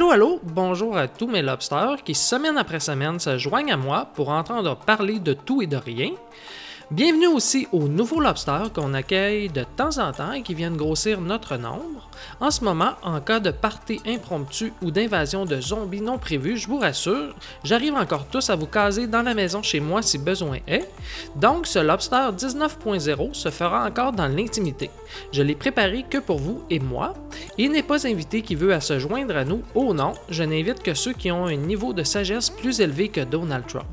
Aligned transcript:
Allô, 0.00 0.12
allô, 0.12 0.40
bonjour 0.42 0.96
à 0.96 1.08
tous 1.08 1.26
mes 1.26 1.42
lobsters 1.42 2.02
qui, 2.02 2.14
semaine 2.14 2.56
après 2.56 2.80
semaine, 2.80 3.18
se 3.18 3.36
joignent 3.36 3.74
à 3.74 3.76
moi 3.76 4.06
pour 4.14 4.30
entendre 4.30 4.74
parler 4.74 5.18
de 5.18 5.34
tout 5.34 5.60
et 5.60 5.66
de 5.66 5.76
rien. 5.76 6.12
Bienvenue 6.90 7.28
aussi 7.28 7.68
aux 7.70 7.86
nouveaux 7.86 8.18
lobsters 8.18 8.72
qu'on 8.72 8.94
accueille 8.94 9.48
de 9.48 9.64
temps 9.76 9.98
en 9.98 10.10
temps 10.10 10.32
et 10.32 10.42
qui 10.42 10.54
viennent 10.54 10.76
grossir 10.76 11.20
notre 11.20 11.56
nombre. 11.56 12.10
En 12.40 12.50
ce 12.50 12.64
moment, 12.64 12.94
en 13.04 13.20
cas 13.20 13.38
de 13.38 13.52
partie 13.52 14.00
impromptue 14.04 14.72
ou 14.82 14.90
d'invasion 14.90 15.44
de 15.44 15.60
zombies 15.60 16.00
non 16.00 16.18
prévus, 16.18 16.56
je 16.56 16.66
vous 16.66 16.80
rassure, 16.80 17.36
j'arrive 17.62 17.94
encore 17.94 18.26
tous 18.26 18.50
à 18.50 18.56
vous 18.56 18.66
caser 18.66 19.06
dans 19.06 19.22
la 19.22 19.34
maison 19.34 19.62
chez 19.62 19.78
moi 19.78 20.02
si 20.02 20.18
besoin 20.18 20.58
est. 20.66 20.90
Donc, 21.36 21.68
ce 21.68 21.78
lobster 21.78 22.32
19.0 22.36 23.34
se 23.34 23.50
fera 23.50 23.86
encore 23.86 24.10
dans 24.10 24.26
l'intimité. 24.26 24.90
Je 25.30 25.44
l'ai 25.44 25.54
préparé 25.54 26.04
que 26.10 26.18
pour 26.18 26.38
vous 26.38 26.64
et 26.70 26.80
moi. 26.80 27.14
Il 27.56 27.70
n'est 27.70 27.84
pas 27.84 28.04
invité 28.08 28.42
qui 28.42 28.56
veut 28.56 28.74
à 28.74 28.80
se 28.80 28.98
joindre 28.98 29.36
à 29.36 29.44
nous. 29.44 29.62
Oh 29.76 29.94
non, 29.94 30.14
je 30.28 30.42
n'invite 30.42 30.82
que 30.82 30.94
ceux 30.94 31.12
qui 31.12 31.30
ont 31.30 31.46
un 31.46 31.54
niveau 31.54 31.92
de 31.92 32.02
sagesse 32.02 32.50
plus 32.50 32.80
élevé 32.80 33.10
que 33.10 33.20
Donald 33.20 33.64
Trump. 33.68 33.86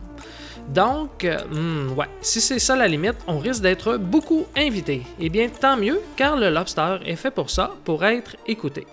Donc, 0.67 1.23
euh, 1.23 1.37
hmm, 1.49 1.95
si 2.21 2.41
c'est 2.41 2.59
ça 2.59 2.75
la 2.75 2.87
limite, 2.87 3.15
on 3.27 3.39
risque 3.39 3.61
d'être 3.61 3.97
beaucoup 3.97 4.45
invités. 4.55 5.03
Eh 5.19 5.29
bien, 5.29 5.47
tant 5.49 5.77
mieux, 5.77 6.01
car 6.15 6.35
le 6.35 6.49
lobster 6.49 6.97
est 7.05 7.15
fait 7.15 7.31
pour 7.31 7.49
ça, 7.49 7.71
pour 7.85 8.03
être 8.03 8.35
écouté. 8.45 8.85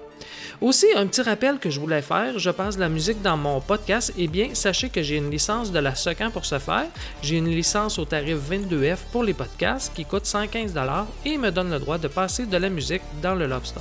Aussi, 0.61 0.86
un 0.97 1.06
petit 1.06 1.22
rappel 1.22 1.58
que 1.58 1.69
je 1.69 1.81
voulais 1.81 2.00
faire, 2.00 2.39
je 2.39 2.50
passe 2.50 2.77
de 2.77 2.81
la 2.81 2.89
musique 2.89 3.20
dans 3.22 3.36
mon 3.36 3.61
podcast. 3.61 4.12
Eh 4.16 4.28
bien, 4.28 4.50
sachez 4.55 4.89
que 4.89 5.03
j'ai 5.03 5.16
une 5.16 5.31
licence 5.31 5.72
de 5.72 5.78
la 5.81 5.97
SOCAN 5.97 6.31
pour 6.31 6.44
ce 6.47 6.58
faire. 6.61 6.86
J'ai 7.22 7.39
une 7.39 7.50
licence 7.50 7.98
au 7.98 8.05
tarif 8.05 8.38
22F 8.50 8.98
pour 9.11 9.25
les 9.25 9.34
podcasts 9.34 9.92
qui 9.94 10.05
coûte 10.05 10.25
115$ 10.25 11.06
et 11.27 11.38
me 11.38 11.50
donne 11.50 11.70
le 11.70 11.81
droit 11.81 11.98
de 11.98 12.09
passer 12.09 12.47
de 12.47 12.56
la 12.56 12.70
musique 12.70 13.03
dans 13.20 13.34
le 13.34 13.47
Lobster. 13.47 13.81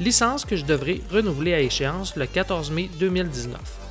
Licence 0.00 0.44
que 0.44 0.56
je 0.56 0.64
devrais 0.64 1.00
renouveler 1.10 1.54
à 1.54 1.60
échéance 1.60 2.16
le 2.16 2.26
14 2.26 2.70
mai 2.72 2.90
2019. 2.98 3.81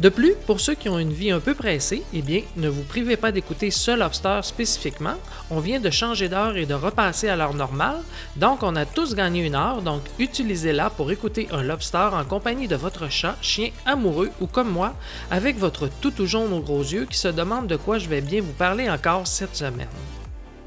De 0.00 0.08
plus, 0.08 0.34
pour 0.46 0.58
ceux 0.58 0.74
qui 0.74 0.88
ont 0.88 0.98
une 0.98 1.12
vie 1.12 1.30
un 1.30 1.38
peu 1.38 1.54
pressée, 1.54 2.02
eh 2.12 2.20
bien, 2.20 2.42
ne 2.56 2.68
vous 2.68 2.82
privez 2.82 3.16
pas 3.16 3.30
d'écouter 3.30 3.70
ce 3.70 3.92
lobster 3.92 4.40
spécifiquement. 4.42 5.14
On 5.50 5.60
vient 5.60 5.78
de 5.78 5.90
changer 5.90 6.28
d'heure 6.28 6.56
et 6.56 6.66
de 6.66 6.74
repasser 6.74 7.28
à 7.28 7.36
l'heure 7.36 7.54
normale, 7.54 8.00
donc 8.36 8.62
on 8.62 8.74
a 8.74 8.86
tous 8.86 9.14
gagné 9.14 9.44
une 9.44 9.54
heure, 9.54 9.82
donc 9.82 10.02
utilisez-la 10.18 10.90
pour 10.90 11.12
écouter 11.12 11.48
un 11.52 11.62
lobster 11.62 12.08
en 12.12 12.24
compagnie 12.24 12.66
de 12.66 12.76
votre 12.76 13.08
chat, 13.08 13.36
chien 13.40 13.70
amoureux 13.86 14.30
ou 14.40 14.46
comme 14.46 14.70
moi, 14.70 14.94
avec 15.30 15.58
votre 15.58 15.88
toutou 16.00 16.26
jaune 16.26 16.52
aux 16.52 16.60
gros 16.60 16.82
yeux 16.82 17.06
qui 17.08 17.18
se 17.18 17.28
demande 17.28 17.68
de 17.68 17.76
quoi 17.76 17.98
je 17.98 18.08
vais 18.08 18.20
bien 18.20 18.42
vous 18.42 18.52
parler 18.52 18.90
encore 18.90 19.28
cette 19.28 19.54
semaine. 19.54 19.88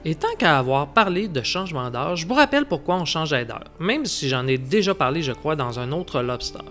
Et 0.06 0.16
tant 0.16 0.36
qu'à 0.40 0.58
avoir 0.58 0.88
parlé 0.88 1.28
de 1.28 1.42
changement 1.42 1.90
d'heure, 1.90 2.16
je 2.16 2.26
vous 2.26 2.34
rappelle 2.34 2.66
pourquoi 2.66 2.96
on 2.96 3.06
changeait 3.06 3.44
d'heure, 3.44 3.66
même 3.80 4.06
si 4.06 4.30
j'en 4.30 4.48
ai 4.48 4.58
déjà 4.58 4.96
parlé, 4.96 5.22
je 5.22 5.34
crois, 5.34 5.58
dans 5.58 5.80
un 5.80 5.92
autre 5.92 6.22
lobster. 6.22 6.64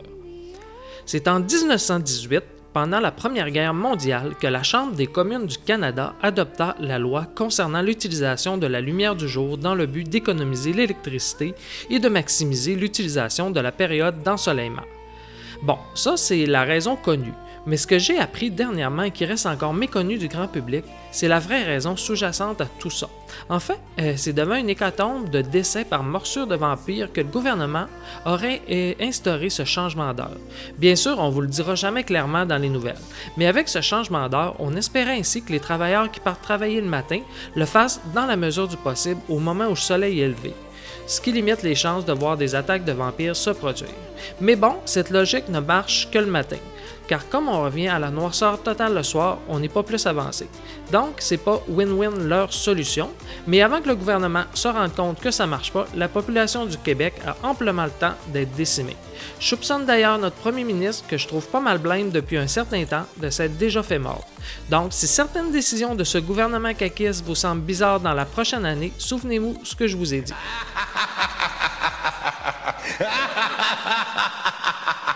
C'est 1.09 1.29
en 1.29 1.39
1918, 1.39 2.43
pendant 2.73 2.99
la 2.99 3.13
Première 3.13 3.53
Guerre 3.53 3.73
mondiale, 3.73 4.35
que 4.41 4.49
la 4.49 4.65
Chambre 4.65 4.97
des 4.97 5.07
communes 5.07 5.47
du 5.47 5.57
Canada 5.57 6.15
adopta 6.21 6.75
la 6.81 6.99
loi 6.99 7.27
concernant 7.37 7.81
l'utilisation 7.81 8.59
de 8.59 8.67
la 8.67 8.81
lumière 8.81 9.15
du 9.15 9.29
jour 9.29 9.57
dans 9.57 9.77
le 9.77 9.87
but 9.87 10.09
d'économiser 10.09 10.73
l'électricité 10.73 11.55
et 11.91 12.01
de 12.01 12.09
maximiser 12.09 12.75
l'utilisation 12.75 13.53
de 13.53 13.61
la 13.61 13.71
période 13.71 14.21
d'ensoleillement. 14.25 14.83
Bon, 15.63 15.79
ça 15.95 16.17
c'est 16.17 16.45
la 16.45 16.65
raison 16.65 16.97
connue. 16.97 17.33
Mais 17.67 17.77
ce 17.77 17.87
que 17.87 17.99
j'ai 17.99 18.19
appris 18.19 18.51
dernièrement 18.51 19.03
et 19.03 19.11
qui 19.11 19.25
reste 19.25 19.47
encore 19.47 19.75
méconnu 19.75 20.19
du 20.19 20.29
grand 20.29 20.47
public, 20.47 20.85
c'est 21.11 21.27
la 21.27 21.41
vraie 21.41 21.65
raison 21.65 21.97
sous-jacente 21.97 22.61
à 22.61 22.67
tout 22.79 22.91
ça. 22.91 23.09
En 23.49 23.59
fait, 23.59 23.79
euh, 23.99 24.15
c'est 24.17 24.33
devant 24.33 24.55
une 24.55 24.69
hécatombe 24.69 25.29
de 25.31 25.43
décès 25.43 25.85
par 25.85 26.05
morsure 26.05 26.47
de 26.47 26.55
vampires 26.55 27.13
que 27.13 27.21
le 27.21 27.27
gouvernement 27.27 27.87
aurait 28.25 28.63
euh, 28.71 28.95
instauré 29.01 29.51
ce 29.51 29.65
changement 29.65 30.15
d'heure. 30.15 30.37
Bien 30.79 30.95
sûr, 30.95 31.19
on 31.19 31.29
ne 31.29 31.33
vous 31.33 31.41
le 31.41 31.49
dira 31.49 31.75
jamais 31.75 32.05
clairement 32.05 32.47
dans 32.47 32.59
les 32.59 32.69
nouvelles, 32.69 32.99
mais 33.37 33.47
avec 33.47 33.69
ce 33.69 33.81
changement 33.81 34.29
d'heure, 34.29 34.55
on 34.61 34.77
espérait 34.77 35.19
ainsi 35.19 35.43
que 35.43 35.53
les 35.53 35.61
travailleurs 35.61 36.11
qui 36.11 36.21
partent 36.21 36.43
travailler 36.43 36.81
le 36.81 36.89
matin 36.89 37.21
le 37.57 37.65
fassent 37.65 38.01
dans 38.15 38.27
la 38.27 38.37
mesure 38.37 38.69
du 38.69 38.77
possible 38.77 39.21
au 39.29 39.41
moment 39.41 39.67
où 39.67 39.71
le 39.71 39.77
soleil 39.77 40.21
est 40.21 40.25
élevé 40.25 40.55
ce 41.07 41.21
qui 41.21 41.33
limite 41.33 41.63
les 41.63 41.75
chances 41.75 42.05
de 42.05 42.13
voir 42.13 42.37
des 42.37 42.55
attaques 42.55 42.85
de 42.85 42.93
vampires 42.93 43.37
se 43.37 43.51
produire. 43.51 43.89
Mais 44.41 44.57
bon, 44.57 44.75
cette 44.85 45.11
logique 45.11 45.49
ne 45.49 45.61
marche 45.61 46.09
que 46.11 46.19
le 46.19 46.27
matin 46.27 46.57
car 47.09 47.29
comme 47.29 47.49
on 47.49 47.63
revient 47.63 47.89
à 47.89 47.99
la 47.99 48.11
noirceur 48.11 48.63
totale 48.63 48.95
le 48.95 49.03
soir, 49.03 49.39
on 49.49 49.59
n'est 49.59 49.69
pas 49.69 49.83
plus 49.83 50.07
avancé. 50.07 50.49
Donc, 50.93 51.15
c'est 51.19 51.37
pas 51.37 51.63
win-win 51.69 52.27
leur 52.27 52.53
solution, 52.53 53.11
mais 53.47 53.63
avant 53.63 53.81
que 53.81 53.89
le 53.89 53.97
gouvernement 53.97 54.45
se 54.55 54.69
rende 54.69 54.95
compte 54.95 55.21
que 55.21 55.31
ça 55.31 55.47
marche 55.47 55.73
pas, 55.73 55.87
la 55.95 56.09
population 56.09 56.67
du 56.67 56.79
Québec 56.79 57.15
a 57.27 57.37
amplement 57.47 57.85
le 57.85 57.91
temps 57.91 58.15
d'être 58.29 58.55
décimée. 58.55 58.97
Je 59.41 59.49
soupçonne 59.49 59.87
d'ailleurs 59.87 60.19
notre 60.19 60.37
premier 60.37 60.65
ministre, 60.65 61.07
que 61.09 61.17
je 61.17 61.27
trouve 61.27 61.47
pas 61.47 61.61
mal 61.61 61.79
blinde 61.79 62.11
depuis 62.11 62.37
un 62.37 62.47
certain 62.47 62.85
temps, 62.85 63.07
de 63.17 63.31
s'être 63.31 63.57
déjà 63.57 63.83
fait 63.83 63.99
mort. 63.99 64.27
Donc, 64.71 64.93
si 64.93 65.07
certaines 65.07 65.51
décisions 65.51 65.95
de 65.95 66.05
ce 66.05 66.19
gouvernement 66.19 66.75
caquiste 66.75 67.25
vous 67.25 67.35
semblent 67.35 67.63
bizarres 67.63 68.01
dans 68.01 68.15
la 68.15 68.25
prochaine 68.25 68.65
année, 68.65 68.93
souvenez-vous 68.99 69.57
ce 69.65 69.75
que 69.75 69.87
je 69.87 69.97
vous 69.97 70.15
ai 70.15 70.21
dit. 70.21 70.35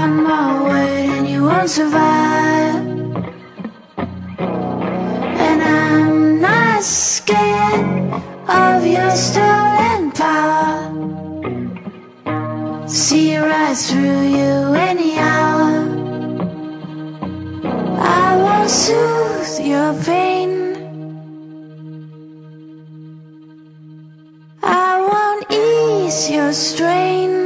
One 0.00 0.24
more 0.24 0.64
word 0.70 1.04
and 1.16 1.28
you 1.28 1.44
won't 1.44 1.68
survive. 1.68 2.76
And 5.46 5.60
I'm 5.62 6.40
not 6.40 6.82
scared 6.82 7.84
of 8.48 8.86
your 8.86 9.10
stolen 9.10 10.10
power. 10.12 10.88
See 12.88 13.36
right 13.36 13.76
through 13.76 14.22
you 14.38 14.54
anyhow. 14.90 15.50
I 18.24 18.28
won't 18.44 18.70
soothe 18.70 19.66
your 19.72 19.92
pain. 20.08 20.52
I 24.62 24.90
won't 25.10 25.44
ease 25.52 26.30
your 26.30 26.52
strain. 26.54 27.41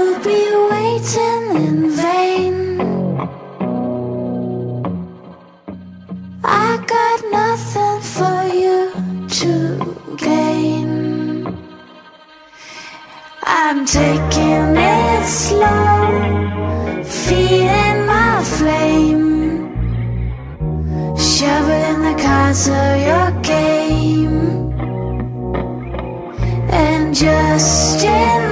You'll 0.00 0.18
be 0.20 0.42
waiting 0.72 1.44
in 1.66 1.90
vain. 1.90 2.54
I 6.42 6.68
got 6.94 7.18
nothing 7.38 7.98
for 8.14 8.38
you 8.62 8.78
to 9.40 9.52
gain. 10.16 10.88
I'm 13.42 13.84
taking 13.84 14.68
it 14.96 15.26
slow, 15.26 17.04
feeding 17.04 17.98
my 18.06 18.42
flame. 18.56 19.28
Shoveling 21.30 22.00
the 22.08 22.16
cards 22.24 22.68
of 22.68 22.92
your 23.08 23.30
game 23.42 24.72
And 26.72 27.14
just 27.14 28.02
in 28.04 28.49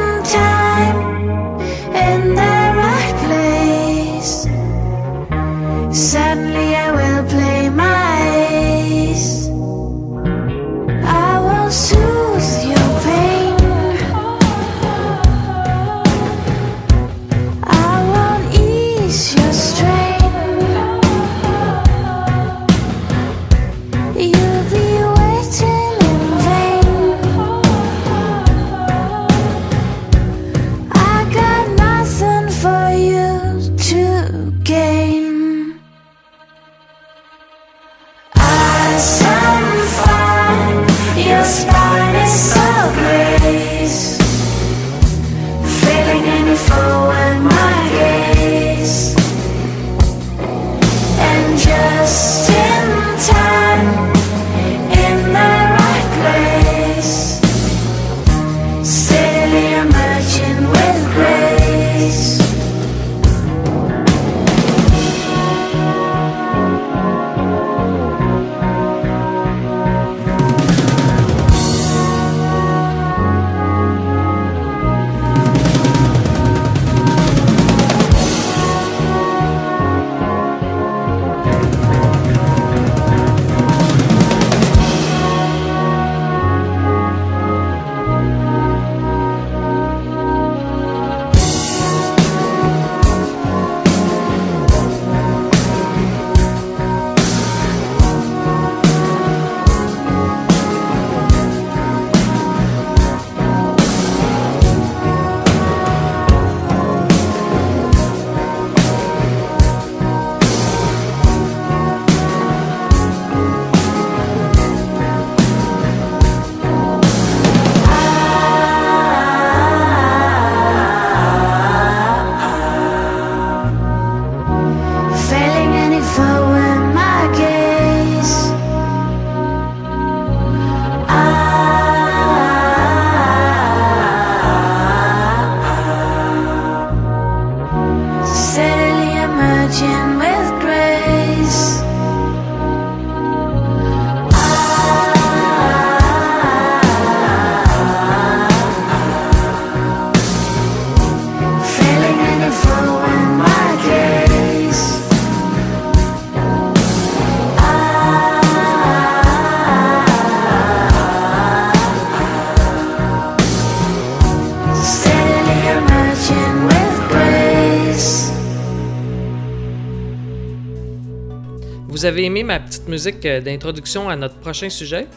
Vous 171.98 172.04
avez 172.04 172.26
aimé 172.26 172.44
ma 172.44 172.60
petite 172.60 172.86
musique 172.86 173.26
euh, 173.26 173.40
d'introduction 173.40 174.08
à 174.08 174.14
notre 174.14 174.36
prochain 174.36 174.70
sujet? 174.70 175.08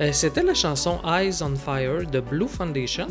Euh, 0.00 0.10
C'était 0.10 0.42
la 0.42 0.54
chanson 0.54 0.98
Eyes 1.06 1.42
on 1.42 1.54
Fire 1.54 2.06
de 2.10 2.20
Blue 2.20 2.48
Foundation. 2.48 3.08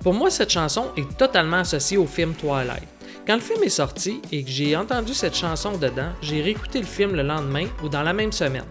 Pour 0.00 0.14
moi, 0.14 0.30
cette 0.30 0.50
chanson 0.50 0.84
est 0.96 1.18
totalement 1.18 1.56
associée 1.56 1.96
au 1.96 2.06
film 2.06 2.34
Twilight. 2.34 2.86
Quand 3.26 3.34
le 3.34 3.40
film 3.40 3.64
est 3.64 3.68
sorti 3.68 4.22
et 4.30 4.44
que 4.44 4.48
j'ai 4.48 4.76
entendu 4.76 5.12
cette 5.12 5.34
chanson 5.34 5.76
dedans, 5.76 6.12
j'ai 6.22 6.40
réécouté 6.40 6.78
le 6.78 6.86
film 6.86 7.16
le 7.16 7.22
lendemain 7.22 7.66
ou 7.82 7.88
dans 7.88 8.04
la 8.04 8.12
même 8.12 8.30
semaine. 8.30 8.62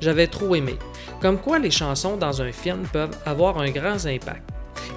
J'avais 0.00 0.26
trop 0.26 0.56
aimé. 0.56 0.76
Comme 1.20 1.38
quoi 1.38 1.60
les 1.60 1.70
chansons 1.70 2.16
dans 2.16 2.42
un 2.42 2.50
film 2.50 2.82
peuvent 2.92 3.16
avoir 3.24 3.60
un 3.60 3.70
grand 3.70 4.04
impact. 4.06 4.42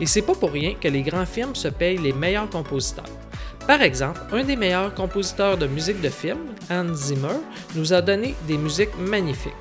Et 0.02 0.08
c'est 0.08 0.24
pas 0.24 0.34
pour 0.34 0.52
rien 0.52 0.74
que 0.74 0.88
les 0.88 1.04
grands 1.04 1.28
films 1.28 1.54
se 1.54 1.68
payent 1.68 2.00
les 2.00 2.14
meilleurs 2.14 2.50
compositeurs. 2.50 3.06
Par 3.68 3.82
exemple, 3.82 4.22
un 4.32 4.44
des 4.44 4.56
meilleurs 4.56 4.94
compositeurs 4.94 5.58
de 5.58 5.66
musique 5.66 6.00
de 6.00 6.10
film, 6.10 6.38
Hans 6.70 6.94
Zimmer, 6.94 7.40
nous 7.76 7.94
a 7.94 8.02
donné 8.02 8.36
des 8.48 8.58
musiques 8.58 8.96
magnifiques. 9.00 9.54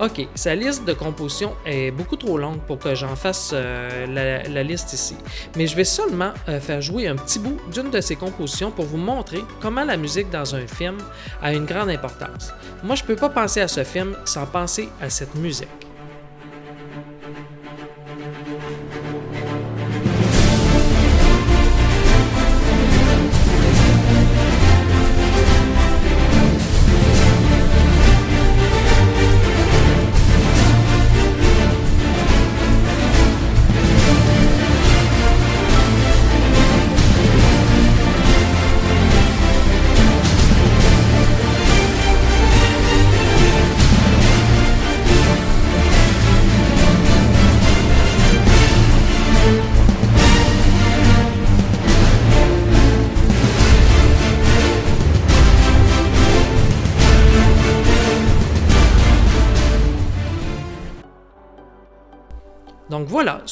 Ok, 0.00 0.28
sa 0.36 0.54
liste 0.54 0.84
de 0.84 0.92
compositions 0.92 1.54
est 1.66 1.90
beaucoup 1.90 2.14
trop 2.14 2.38
longue 2.38 2.60
pour 2.68 2.78
que 2.78 2.94
j'en 2.94 3.16
fasse 3.16 3.50
euh, 3.52 4.44
la, 4.48 4.62
liste 4.62 4.92
ici, 4.92 5.16
mais 5.56 5.66
je 5.66 5.74
vais 5.74 5.82
seulement 5.82 6.30
euh, 6.48 6.60
faire 6.60 6.80
jouer 6.80 7.08
un 7.08 7.16
petit 7.16 7.40
bout 7.40 7.56
d'une 7.72 7.90
de 7.90 8.00
ses 8.00 8.14
compositions 8.14 8.70
pour 8.70 8.84
vous 8.84 8.96
montrer 8.96 9.40
comment 9.60 9.82
la 9.82 9.96
musique 9.96 10.30
dans 10.30 10.54
un 10.54 10.68
film 10.68 10.98
a 11.42 11.52
une 11.52 11.64
grande 11.64 11.90
importance. 11.90 12.52
Moi, 12.84 12.94
je 12.94 13.02
peux 13.02 13.16
pas 13.16 13.28
penser 13.28 13.60
à 13.60 13.66
ce 13.66 13.82
film 13.82 14.16
sans 14.24 14.46
penser 14.46 14.88
à 15.02 15.10
cette 15.10 15.34
musique. 15.34 15.87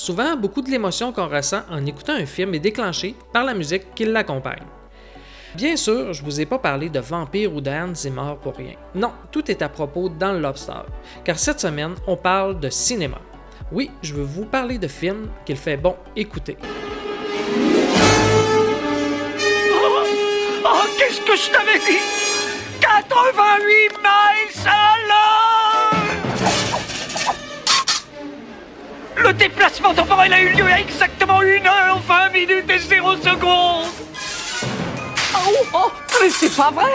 Souvent 0.06 0.36
beaucoup 0.36 0.62
de 0.62 0.70
l'émotion 0.70 1.12
qu'on 1.12 1.26
ressent 1.26 1.62
en 1.68 1.84
écoutant 1.84 2.12
un 2.12 2.26
film 2.26 2.54
est 2.54 2.60
déclenchée 2.60 3.16
par 3.32 3.42
la 3.42 3.54
musique 3.54 3.92
qui 3.92 4.04
l'accompagne. 4.04 4.62
Bien 5.56 5.74
sûr, 5.74 6.12
je 6.12 6.22
vous 6.22 6.40
ai 6.40 6.46
pas 6.46 6.60
parlé 6.60 6.88
de 6.88 7.00
vampires 7.00 7.52
ou 7.52 7.60
de 7.60 7.70
Hans 7.70 7.92
Zimmer 7.92 8.34
pour 8.40 8.54
rien. 8.54 8.74
Non, 8.94 9.10
tout 9.32 9.50
est 9.50 9.62
à 9.62 9.68
propos 9.68 10.08
dans 10.08 10.32
le 10.32 10.38
Lobster, 10.38 10.84
car 11.24 11.36
cette 11.40 11.58
semaine, 11.58 11.96
on 12.06 12.16
parle 12.16 12.60
de 12.60 12.70
cinéma. 12.70 13.18
Oui, 13.72 13.90
je 14.00 14.14
veux 14.14 14.22
vous 14.22 14.44
parler 14.44 14.78
de 14.78 14.86
films 14.86 15.28
qu'il 15.44 15.56
fait 15.56 15.76
bon 15.76 15.96
écouter. 16.14 16.56
Oh, 20.64 20.84
qu'est-ce 20.98 21.20
que 21.20 21.36
je 21.36 21.50
t'avais 21.50 21.80
dit? 21.80 21.98
88 22.80 23.98
miles 24.04 24.68
à 24.68 25.35
Le 29.16 29.32
déplacement 29.32 29.94
temporel 29.94 30.32
a 30.32 30.40
eu 30.40 30.50
lieu 30.50 30.66
à 30.66 30.80
exactement 30.80 31.40
1 31.40 31.66
heure, 31.66 32.00
20 32.06 32.28
minutes 32.30 32.70
et 32.70 32.78
0 32.78 33.16
secondes 33.16 33.86
Oh, 35.34 35.66
oh, 35.74 35.92
mais 36.20 36.30
c'est 36.30 36.54
pas 36.54 36.70
vrai 36.70 36.90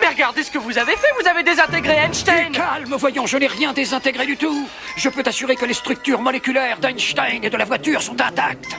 Mais 0.00 0.08
regardez 0.08 0.42
ce 0.42 0.50
que 0.50 0.58
vous 0.58 0.76
avez 0.78 0.92
fait, 0.92 1.08
vous 1.20 1.28
avez 1.28 1.42
désintégré 1.42 1.94
Einstein 1.94 2.52
Calme, 2.52 2.94
voyons, 2.96 3.26
je 3.26 3.36
n'ai 3.36 3.46
rien 3.46 3.72
désintégré 3.72 4.26
du 4.26 4.36
tout. 4.36 4.68
Je 4.96 5.08
peux 5.08 5.22
t'assurer 5.22 5.56
que 5.56 5.64
les 5.64 5.74
structures 5.74 6.20
moléculaires 6.20 6.78
d'Einstein 6.78 7.44
et 7.44 7.50
de 7.50 7.56
la 7.56 7.64
voiture 7.64 8.02
sont 8.02 8.20
intactes. 8.20 8.76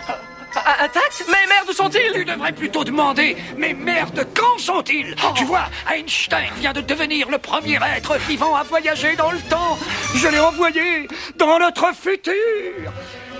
Ah, 0.65 0.83
Intact 0.85 1.25
Mais 1.27 1.47
merde, 1.47 1.67
où 1.69 1.73
sont-ils 1.73 2.11
Tu 2.13 2.25
devrais 2.25 2.51
plutôt 2.53 2.83
demander, 2.83 3.35
mais 3.57 3.73
merde, 3.73 4.25
quand 4.35 4.57
sont-ils 4.57 5.15
Oh. 5.23 5.33
Tu 5.35 5.43
vois, 5.43 5.65
Einstein 5.93 6.49
vient 6.57 6.73
de 6.73 6.81
devenir 6.81 7.29
le 7.29 7.37
premier 7.37 7.79
être 7.97 8.17
vivant 8.27 8.55
à 8.55 8.63
voyager 8.63 9.15
dans 9.15 9.31
le 9.31 9.39
temps. 9.49 9.77
Je 10.15 10.27
l'ai 10.27 10.39
envoyé 10.39 11.07
dans 11.37 11.59
notre 11.59 11.93
futur. 11.93 12.33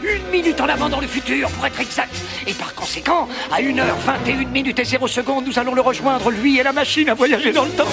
Une 0.03 0.29
minute 0.31 0.59
en 0.59 0.67
avant 0.67 0.89
dans 0.89 0.99
le 0.99 1.07
futur, 1.07 1.49
pour 1.51 1.65
être 1.65 1.79
exact. 1.79 2.13
Et 2.45 2.53
par 2.53 2.75
conséquent, 2.75 3.29
à 3.51 3.61
1h21 3.61 4.47
minutes 4.49 4.79
et 4.79 4.83
0 4.83 5.07
secondes, 5.07 5.45
nous 5.45 5.57
allons 5.57 5.73
le 5.73 5.81
rejoindre, 5.81 6.29
lui 6.29 6.59
et 6.59 6.63
la 6.63 6.73
machine 6.73 7.09
à 7.09 7.13
voyager 7.13 7.53
dans 7.53 7.63
le 7.63 7.71
temps. 7.71 7.87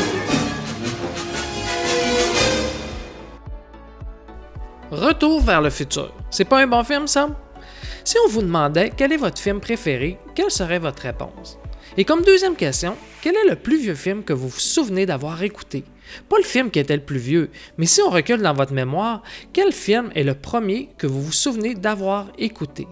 Retour 4.91 5.41
vers 5.41 5.61
le 5.61 5.71
futur. 5.71 6.13
C'est 6.31 6.45
pas 6.45 6.59
un 6.59 6.67
bon 6.67 6.83
film, 6.83 7.07
ça? 7.07 7.29
Si 8.05 8.17
on 8.25 8.29
vous 8.29 8.43
demandait 8.43 8.93
quel 8.97 9.13
est 9.13 9.19
votre 9.19 9.41
film 9.41 9.61
préféré, 9.61 10.19
quelle 10.35 10.51
serait 10.51 10.79
votre 10.79 11.03
réponse? 11.03 11.59
Et 11.97 12.05
comme 12.05 12.23
deuxième 12.23 12.57
question, 12.57 12.97
quel 13.21 13.35
est 13.35 13.49
le 13.49 13.57
plus 13.57 13.79
vieux 13.79 13.95
film 13.95 14.23
que 14.23 14.33
vous 14.33 14.49
vous 14.49 14.61
souvenez 14.61 15.07
d'avoir 15.07 15.43
écouté? 15.43 15.85
Pas 16.29 16.39
le 16.39 16.45
film 16.45 16.71
qui 16.71 16.79
était 16.79 16.97
le 16.97 17.03
plus 17.03 17.19
vieux, 17.19 17.51
mais 17.79 17.87
si 17.87 18.01
on 18.03 18.11
recule 18.11 18.43
dans 18.43 18.55
votre 18.55 18.73
mémoire, 18.73 19.23
quel 19.53 19.73
film 19.73 20.11
est 20.15 20.25
le 20.25 20.35
premier 20.35 20.89
que 20.99 21.07
vous 21.07 21.23
vous 21.23 21.33
souvenez 21.33 21.75
d'avoir 21.75 22.29
écouté? 22.39 22.87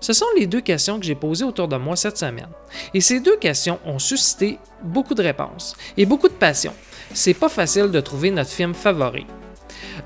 Ce 0.00 0.12
sont 0.12 0.26
les 0.36 0.46
deux 0.46 0.60
questions 0.60 0.98
que 0.98 1.04
j'ai 1.04 1.14
posées 1.14 1.44
autour 1.44 1.68
de 1.68 1.76
moi 1.76 1.96
cette 1.96 2.18
semaine. 2.18 2.48
Et 2.94 3.00
ces 3.00 3.20
deux 3.20 3.36
questions 3.36 3.78
ont 3.84 3.98
suscité 3.98 4.58
beaucoup 4.82 5.14
de 5.14 5.22
réponses 5.22 5.76
et 5.96 6.06
beaucoup 6.06 6.28
de 6.28 6.34
passion. 6.34 6.72
C'est 7.12 7.34
pas 7.34 7.48
facile 7.48 7.90
de 7.90 8.00
trouver 8.00 8.30
notre 8.30 8.50
film 8.50 8.74
favori. 8.74 9.26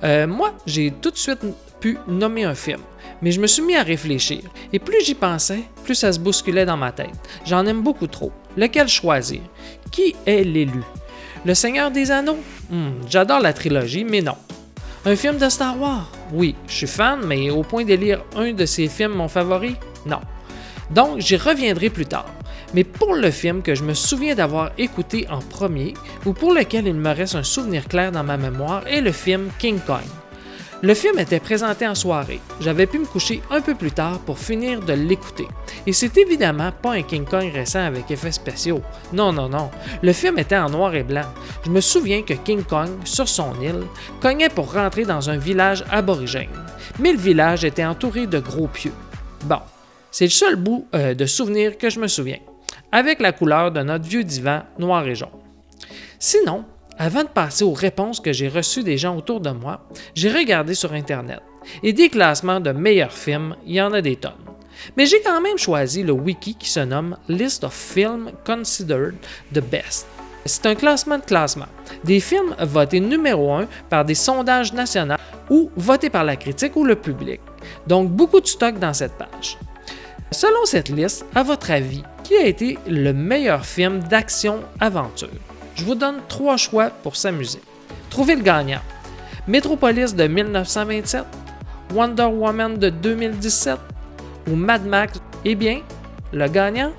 Euh, 0.05 0.27
moi, 0.27 0.55
j'ai 0.67 0.91
tout 0.91 1.11
de 1.11 1.17
suite 1.17 1.41
pu 1.81 1.99
nommer 2.09 2.45
un 2.45 2.55
film, 2.55 2.81
mais 3.23 3.31
je 3.33 3.41
me 3.41 3.47
suis 3.47 3.63
mis 3.63 3.75
à 3.77 3.83
réfléchir, 3.83 4.43
et 4.73 4.79
plus 4.79 5.05
j'y 5.05 5.15
pensais, 5.15 5.61
plus 5.85 5.95
ça 5.95 6.13
se 6.13 6.21
bousculait 6.21 6.67
dans 6.67 6.77
ma 6.77 6.93
tête. 6.93 7.11
J'en 7.45 7.67
aime 7.67 7.83
beaucoup 7.83 8.07
trop. 8.07 8.33
Lequel 8.57 8.89
choisir? 8.89 9.41
Qui 9.91 10.15
est 10.27 10.45
l'élu? 10.45 10.83
Le 11.45 11.55
Seigneur 11.55 11.91
des 11.91 12.11
Anneaux? 12.11 12.39
Hmm, 12.71 12.91
J'adore 13.09 13.41
la 13.41 13.53
trilogie, 13.53 14.05
mais 14.05 14.21
non. 14.23 14.37
Un 15.05 15.17
film 15.17 15.39
de 15.39 15.49
Star 15.49 15.81
Wars? 15.81 16.11
Oui, 16.33 16.55
je 16.67 16.75
suis 16.75 16.87
fan, 16.87 17.21
mais 17.25 17.51
au 17.51 17.63
point 17.63 17.85
de 17.85 17.95
lire 17.95 18.23
un 18.37 18.53
de 18.53 18.67
ces 18.67 18.89
films 18.89 19.13
mon 19.15 19.29
favori? 19.29 19.77
Non. 20.05 20.21
Donc, 20.91 21.21
j'y 21.21 21.37
reviendrai 21.37 21.91
plus 21.91 22.07
tard. 22.07 22.27
Mais 22.75 22.85
pour 22.85 23.15
le 23.15 23.31
film 23.31 23.63
que 23.63 23.75
je 23.75 23.83
me 23.83 23.95
souviens 23.95 24.35
d'avoir 24.35 24.73
écouté 24.77 25.27
en 25.31 25.39
premier, 25.39 25.95
ou 26.27 26.33
pour 26.35 26.53
lequel 26.53 26.87
il 26.87 26.95
me 26.95 27.15
reste 27.15 27.35
un 27.35 27.43
souvenir 27.43 27.89
clair 27.89 28.13
dans 28.13 28.25
ma 28.25 28.37
mémoire, 28.37 28.87
est 28.87 29.01
le 29.01 29.13
film 29.13 29.49
King 29.59 29.79
Kong. 29.87 30.03
Le 30.81 30.95
film 30.95 31.19
était 31.19 31.41
présenté 31.41 31.89
en 31.89 31.97
soirée. 31.97 32.39
J'avais 32.61 32.87
pu 32.87 33.01
me 33.01 33.05
coucher 33.05 33.43
un 33.51 33.61
peu 33.61 33.75
plus 33.75 33.91
tard 33.91 34.21
pour 34.21 34.39
finir 34.39 34.79
de 34.79 34.93
l'écouter. 34.93 35.49
Et 35.89 35.93
c'est 35.93 36.17
évidemment 36.17 36.71
pas 36.71 36.93
un 36.93 37.03
King 37.03 37.25
Kong 37.25 37.51
récent 37.53 37.85
avec 37.85 38.09
effets 38.13 38.31
spéciaux. 38.31 38.81
Non, 39.13 39.33
non, 39.33 39.49
non. 39.49 39.71
Le 40.03 40.13
film 40.13 40.39
était 40.39 40.57
en 40.57 40.71
noir 40.71 40.95
et 40.95 41.03
blanc. 41.03 41.27
Je 41.65 41.71
me 41.71 41.81
souviens 41.81 42.23
que 42.23 42.35
King 42.35 42.63
Kong, 42.63 42.91
sur 43.05 43.29
son 43.29 43.61
île, 43.61 43.87
cognait 44.21 44.51
pour 44.51 44.73
rentrer 44.73 45.05
dans 45.05 45.29
un 45.29 45.37
village 45.37 45.85
aborigène. 45.91 46.49
Mais 47.01 47.11
le 47.11 47.19
village 47.19 47.65
était 47.65 47.85
entouré 47.85 48.29
de 48.29 48.39
gros 48.39 48.69
pieux. 48.69 48.95
Bon, 49.47 49.61
c'est 50.13 50.27
le 50.27 50.31
seul 50.31 50.55
bout 50.55 50.87
euh, 50.95 51.13
de 51.13 51.27
souvenir 51.27 51.77
que 51.77 51.91
je 51.91 51.99
me 51.99 52.07
souviens, 52.07 52.39
avec 52.93 53.19
la 53.19 53.33
couleur 53.33 53.73
de 53.73 53.81
notre 53.81 54.05
vieux 54.05 54.23
divan 54.23 54.63
noir 54.79 55.05
et 55.09 55.17
jaune. 55.17 55.29
Sinon, 56.21 56.65
avant 56.99 57.23
de 57.23 57.29
passer 57.29 57.65
aux 57.65 57.73
réponses 57.73 58.21
que 58.21 58.33
j'ai 58.33 58.49
reçues 58.49 58.83
des 58.83 58.99
gens 58.99 59.17
autour 59.17 59.41
de 59.41 59.51
moi, 59.51 59.81
j'ai 60.15 60.33
regardé 60.33 60.75
sur 60.75 60.93
Internet. 60.93 61.41
Et 61.83 61.93
des 61.93 62.09
classements 62.09 62.61
de 62.61 62.73
meilleurs 62.73 63.13
films, 63.13 63.55
il 63.67 63.75
y 63.75 63.81
en 63.81 63.93
a 63.93 64.01
des 64.01 64.17
tonnes. 64.17 64.33
Mais 64.97 65.07
j'ai 65.07 65.21
quand 65.23 65.41
même 65.41 65.59
choisi 65.59 66.03
le 66.03 66.13
wiki 66.13 66.55
qui 66.55 66.69
se 66.69 66.81
nomme 66.81 67.17
List 67.29 67.65
of 67.65 67.75
Films 67.75 68.33
Considered 68.45 69.15
the 69.53 69.61
Best. 69.61 70.07
C'est 70.45 70.67
un 70.67 70.75
classement 70.75 71.19
de 71.19 71.25
classement. 71.25 71.67
Des 72.05 72.21
films 72.21 72.55
votés 72.61 73.01
numéro 73.01 73.53
1 73.53 73.67
par 73.91 74.05
des 74.05 74.15
sondages 74.15 74.73
nationaux 74.73 75.17
ou 75.51 75.71
votés 75.77 76.11
par 76.11 76.25
la 76.25 76.37
critique 76.37 76.77
ou 76.77 76.85
le 76.85 76.97
public. 76.97 77.41
Donc 77.87 78.11
beaucoup 78.11 78.41
de 78.41 78.47
stock 78.47 78.79
dans 78.79 78.95
cette 78.95 79.15
page. 79.19 79.59
Selon 80.31 80.65
cette 80.65 80.89
liste, 80.89 81.25
à 81.35 81.43
votre 81.43 81.71
avis, 81.71 82.03
qui 82.23 82.35
a 82.35 82.47
été 82.47 82.79
le 82.87 83.13
meilleur 83.13 83.65
film 83.65 84.01
d'action-aventure? 84.01 85.29
Je 85.79 85.85
vous 85.85 85.95
donne 85.95 86.21
trois 86.27 86.57
choix 86.57 86.91
pour 86.91 87.15
s'amuser. 87.15 87.61
Trouvez 88.11 88.35
le 88.35 88.43
gagnant. 88.43 88.81
Metropolis 89.47 90.13
de 90.15 90.27
1927, 90.27 91.25
Wonder 91.95 92.25
Woman 92.25 92.77
de 92.77 92.91
2017 92.91 93.79
ou 94.51 94.57
Mad 94.57 94.85
Max. 94.85 95.21
Eh 95.45 95.55
bien, 95.55 95.81
le 96.33 96.49
gagnant? 96.49 96.91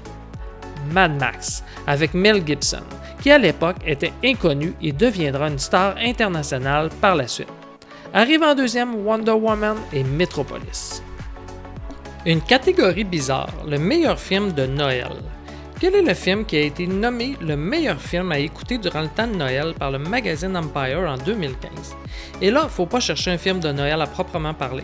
Mad 0.93 1.19
Max, 1.19 1.62
avec 1.86 2.13
Mel 2.13 2.41
Gibson, 2.48 2.83
qui 3.21 3.31
à 3.31 3.38
l'époque 3.38 3.75
était 3.86 4.13
inconnu 4.24 4.74
et 4.81 4.93
deviendra 4.93 5.50
une 5.50 5.59
star 5.59 5.95
internationale 5.98 6.89
par 7.01 7.17
la 7.17 7.27
suite. 7.27 7.50
Arrive 8.13 8.43
en 8.43 8.55
deuxième 8.55 9.05
Wonder 9.05 9.33
Woman 9.33 9.75
et 9.91 10.05
Metropolis. 10.05 11.03
Une 12.25 12.41
catégorie 12.41 13.03
bizarre, 13.03 13.51
le 13.67 13.77
meilleur 13.77 14.17
film 14.17 14.53
de 14.53 14.65
Noël. 14.65 15.12
Quel 15.79 15.95
est 15.95 16.01
le 16.01 16.13
film 16.13 16.43
qui 16.43 16.57
a 16.57 16.62
été 16.62 16.86
nommé 16.88 17.38
le 17.39 17.55
meilleur 17.55 18.01
film 18.01 18.33
à 18.33 18.39
écouter 18.39 18.77
durant 18.77 19.00
le 19.00 19.07
temps 19.07 19.27
de 19.27 19.36
Noël 19.36 19.74
par 19.79 19.91
le 19.91 19.98
magazine 19.98 20.57
Empire 20.57 21.00
en 21.07 21.15
2015? 21.15 21.95
Et 22.41 22.51
là, 22.51 22.67
faut 22.67 22.86
pas 22.86 23.00
chercher 23.00 23.31
un 23.31 23.38
film 23.38 23.62
de 23.62 23.71
Noël 23.71 24.01
à 24.01 24.05
proprement 24.05 24.53
parler. 24.53 24.83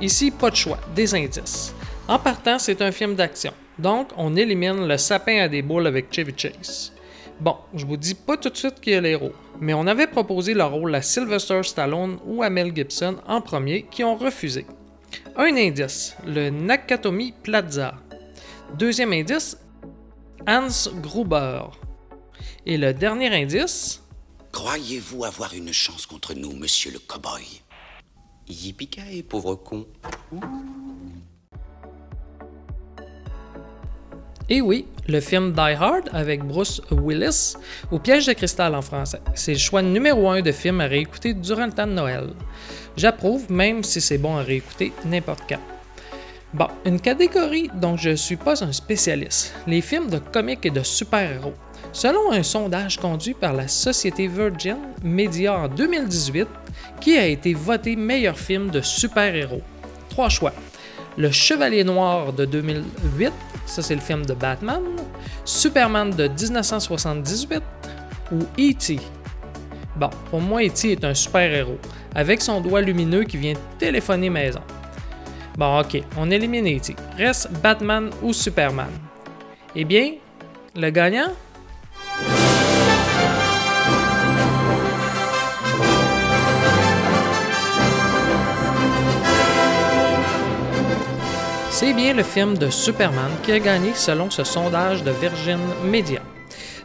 Ici, 0.00 0.32
pas 0.32 0.50
de 0.50 0.56
choix, 0.56 0.80
des 0.96 1.14
indices. 1.14 1.72
En 2.08 2.18
partant, 2.18 2.58
c'est 2.58 2.82
un 2.82 2.90
film 2.90 3.14
d'action. 3.14 3.52
Donc, 3.78 4.08
on 4.16 4.34
élimine 4.34 4.88
le 4.88 4.96
sapin 4.96 5.42
à 5.42 5.48
des 5.48 5.62
boules 5.62 5.86
avec 5.86 6.12
Chevy 6.12 6.34
Chase. 6.36 6.92
Bon, 7.38 7.58
je 7.72 7.86
vous 7.86 7.96
dis 7.96 8.16
pas 8.16 8.36
tout 8.36 8.50
de 8.50 8.56
suite 8.56 8.80
qui 8.80 8.90
est 8.90 9.00
l'héros, 9.00 9.32
mais 9.60 9.74
on 9.74 9.86
avait 9.86 10.08
proposé 10.08 10.54
le 10.54 10.64
rôle 10.64 10.96
à 10.96 11.02
Sylvester 11.02 11.62
Stallone 11.62 12.18
ou 12.26 12.42
à 12.42 12.50
Mel 12.50 12.74
Gibson 12.74 13.14
en 13.28 13.40
premier 13.40 13.86
qui 13.92 14.02
ont 14.02 14.16
refusé. 14.16 14.66
Un 15.36 15.56
indice, 15.56 16.16
le 16.26 16.50
Nakatomi 16.50 17.32
Plaza. 17.44 17.94
Deuxième 18.76 19.12
indice, 19.12 19.56
Hans 20.46 20.88
Gruber. 21.00 21.62
Et 22.66 22.76
le 22.76 22.92
dernier 22.92 23.28
indice, 23.34 24.02
Croyez-vous 24.52 25.24
avoir 25.24 25.54
une 25.54 25.72
chance 25.72 26.04
contre 26.04 26.34
nous, 26.34 26.52
monsieur 26.52 26.92
le 26.92 26.98
cow-boy? 26.98 27.42
Yippee 28.48 29.22
pauvre 29.22 29.54
con. 29.54 29.86
Et 34.48 34.60
oui, 34.60 34.86
le 35.08 35.20
film 35.20 35.52
Die 35.52 35.60
Hard 35.60 36.10
avec 36.12 36.44
Bruce 36.44 36.82
Willis, 36.90 37.54
ou 37.90 37.98
Piège 37.98 38.26
de 38.26 38.34
cristal 38.34 38.74
en 38.74 38.82
français. 38.82 39.20
C'est 39.34 39.52
le 39.52 39.58
choix 39.58 39.80
numéro 39.80 40.28
un 40.28 40.42
de 40.42 40.52
film 40.52 40.80
à 40.80 40.86
réécouter 40.86 41.32
durant 41.32 41.66
le 41.66 41.72
temps 41.72 41.86
de 41.86 41.92
Noël. 41.92 42.34
J'approuve, 42.96 43.50
même 43.50 43.82
si 43.82 44.00
c'est 44.00 44.18
bon 44.18 44.36
à 44.36 44.42
réécouter 44.42 44.92
n'importe 45.06 45.44
quand. 45.48 45.71
Bon, 46.54 46.66
une 46.84 47.00
catégorie 47.00 47.70
dont 47.80 47.96
je 47.96 48.10
ne 48.10 48.14
suis 48.14 48.36
pas 48.36 48.62
un 48.62 48.72
spécialiste, 48.72 49.54
les 49.66 49.80
films 49.80 50.10
de 50.10 50.18
comiques 50.18 50.66
et 50.66 50.70
de 50.70 50.82
super-héros. 50.82 51.54
Selon 51.92 52.30
un 52.30 52.42
sondage 52.42 52.98
conduit 52.98 53.32
par 53.32 53.54
la 53.54 53.68
société 53.68 54.26
Virgin 54.26 54.76
Media 55.02 55.56
en 55.56 55.68
2018, 55.68 56.46
qui 57.00 57.16
a 57.16 57.26
été 57.26 57.54
voté 57.54 57.96
meilleur 57.96 58.38
film 58.38 58.70
de 58.70 58.82
super-héros? 58.82 59.62
Trois 60.10 60.28
choix. 60.28 60.52
Le 61.16 61.30
Chevalier 61.30 61.84
Noir 61.84 62.34
de 62.34 62.44
2008, 62.44 63.32
ça 63.64 63.80
c'est 63.80 63.94
le 63.94 64.02
film 64.02 64.26
de 64.26 64.34
Batman, 64.34 64.82
Superman 65.46 66.10
de 66.10 66.28
1978 66.28 67.62
ou 68.30 68.40
E.T. 68.58 68.98
Bon, 69.96 70.10
pour 70.30 70.40
moi, 70.40 70.62
E.T. 70.62 70.92
est 70.92 71.04
un 71.04 71.14
super-héros, 71.14 71.78
avec 72.14 72.42
son 72.42 72.60
doigt 72.60 72.82
lumineux 72.82 73.24
qui 73.24 73.38
vient 73.38 73.54
téléphoner 73.78 74.28
maison. 74.28 74.60
Bon, 75.58 75.80
ok, 75.80 76.02
on 76.16 76.30
élimine 76.30 76.66
E.T. 76.66 76.96
Reste 77.18 77.50
Batman 77.62 78.10
ou 78.22 78.32
Superman. 78.32 78.90
Eh 79.76 79.84
bien, 79.84 80.12
le 80.74 80.90
gagnant? 80.90 81.32
C'est 91.70 91.92
bien 91.94 92.14
le 92.14 92.22
film 92.22 92.56
de 92.56 92.70
Superman 92.70 93.30
qui 93.42 93.52
a 93.52 93.58
gagné 93.58 93.92
selon 93.94 94.30
ce 94.30 94.44
sondage 94.44 95.02
de 95.02 95.10
Virgin 95.10 95.58
Media. 95.84 96.22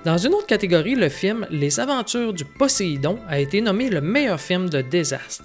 Dans 0.04 0.18
une 0.18 0.34
autre 0.34 0.48
catégorie, 0.48 0.96
le 0.96 1.10
film 1.10 1.46
Les 1.50 1.80
Aventures 1.80 2.34
du 2.34 2.46
Poséidon 2.46 3.20
a 3.30 3.40
été 3.40 3.62
nommé 3.62 3.90
le 3.90 4.02
meilleur 4.02 4.40
film 4.40 4.70
de 4.70 4.82
désastre. 4.82 5.44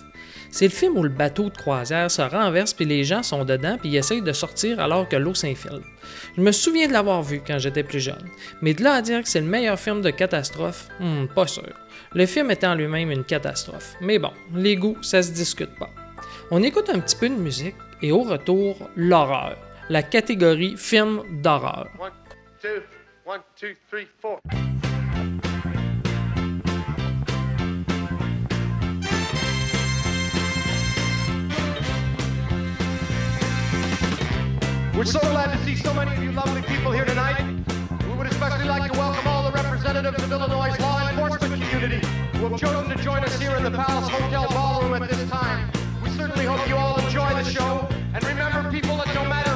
C'est 0.53 0.67
le 0.67 0.71
film 0.71 0.99
où 0.99 1.03
le 1.03 1.09
bateau 1.09 1.49
de 1.49 1.57
croisière 1.57 2.11
se 2.11 2.21
renverse 2.21 2.75
puis 2.75 2.85
les 2.85 3.05
gens 3.05 3.23
sont 3.23 3.47
dedans 3.47 3.79
puis 3.81 3.89
ils 3.89 3.97
essayent 3.97 4.21
de 4.21 4.33
sortir 4.33 4.81
alors 4.81 5.09
que 5.09 5.17
l'eau 5.17 5.33
s'infiltre. 5.33 5.87
Je 6.37 6.43
me 6.43 6.53
souviens 6.53 6.89
de 6.89 6.93
l'avoir 6.93 7.23
vu 7.23 7.41
quand 7.45 7.59
j'étais 7.59 7.83
plus 7.83 8.01
jeune, 8.01 8.29
mais 8.61 8.75
de 8.75 8.85
là 8.85 8.93
à 8.93 9.03
dire 9.03 9.23
que 9.23 9.29
c'est 9.31 9.41
le 9.41 9.47
meilleur 9.47 9.81
film 9.81 10.03
de 10.03 10.11
catastrophe, 10.11 10.89
hmm, 11.01 11.25
pas 11.35 11.47
sûr. 11.47 11.73
Le 12.13 12.27
film 12.27 12.51
est 12.51 12.65
en 12.65 12.75
lui-même 12.75 13.11
une 13.11 13.25
catastrophe, 13.25 13.95
mais 14.03 14.19
bon, 14.19 14.33
les 14.55 14.77
goûts, 14.77 14.99
ça 15.01 15.23
se 15.23 15.33
discute 15.33 15.75
pas. 15.79 15.89
On 16.51 16.63
écoute 16.63 16.91
un 16.91 17.01
petit 17.01 17.17
peu 17.17 17.31
de 17.31 17.35
musique 17.35 17.77
et 18.03 18.13
au 18.13 18.21
retour, 18.21 18.91
l'horreur, 18.95 19.57
la 19.89 20.03
catégorie 20.03 20.77
film 20.77 21.23
d'horreur. 21.43 21.89
We're 35.03 35.07
so 35.07 35.19
glad 35.19 35.53
to 35.53 35.65
see 35.65 35.75
so 35.75 35.93
many 35.95 36.15
of 36.15 36.23
you 36.23 36.31
lovely 36.31 36.63
people 36.63 36.93
here 36.93 37.05
tonight. 37.05 37.37
We 38.07 38.13
would 38.13 38.29
especially 38.29 38.69
like 38.69 38.93
to 38.93 38.97
welcome 38.97 39.27
all 39.27 39.43
the 39.43 39.51
representatives 39.51 40.23
of 40.23 40.31
Illinois' 40.31 40.79
law 40.79 41.09
enforcement 41.09 41.61
community 41.61 42.07
who 42.39 42.47
have 42.47 42.61
chosen 42.61 42.97
to 42.97 43.03
join 43.03 43.25
us 43.25 43.37
here 43.37 43.57
in 43.57 43.65
the 43.65 43.73
Palace 43.73 44.09
Hotel 44.09 44.47
Ballroom 44.51 44.95
at 45.03 45.11
this 45.11 45.29
time. 45.29 45.69
We 46.05 46.11
certainly 46.11 46.45
hope 46.45 46.69
you 46.69 46.77
all 46.77 47.01
enjoy 47.01 47.31
the 47.31 47.43
show. 47.43 47.89
And 48.15 48.23
remember, 48.25 48.71
people, 48.71 48.97
that 48.99 49.13
no 49.13 49.25
matter 49.25 49.52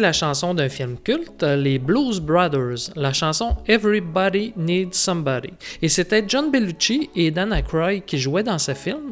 La 0.00 0.12
chanson 0.12 0.54
d'un 0.54 0.68
film 0.68 0.96
culte, 0.98 1.44
les 1.44 1.78
Blues 1.78 2.20
Brothers, 2.20 2.90
la 2.96 3.12
chanson 3.12 3.56
Everybody 3.68 4.52
Needs 4.56 4.92
Somebody. 4.94 5.50
Et 5.82 5.88
c'était 5.88 6.24
John 6.26 6.50
Bellucci 6.50 7.10
et 7.14 7.30
Dan 7.30 7.52
Aykroyd 7.52 8.04
qui 8.04 8.18
jouaient 8.18 8.42
dans 8.42 8.58
ce 8.58 8.74
film. 8.74 9.03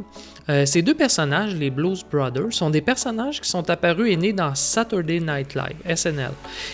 Euh, 0.49 0.67
ces 0.67 0.83
deux 0.83 0.95
personnages, 0.95 1.55
les 1.55 1.71
Blues 1.71 2.05
Brothers, 2.11 2.53
sont 2.53 2.71
des 2.71 2.81
personnages 2.81 3.41
qui 3.41 3.49
sont 3.49 3.69
apparus 3.71 4.13
et 4.13 4.17
nés 4.17 4.33
dans 4.33 4.55
Saturday 4.55 5.21
Night 5.21 5.55
Live, 5.55 5.97
SNL. 5.97 6.33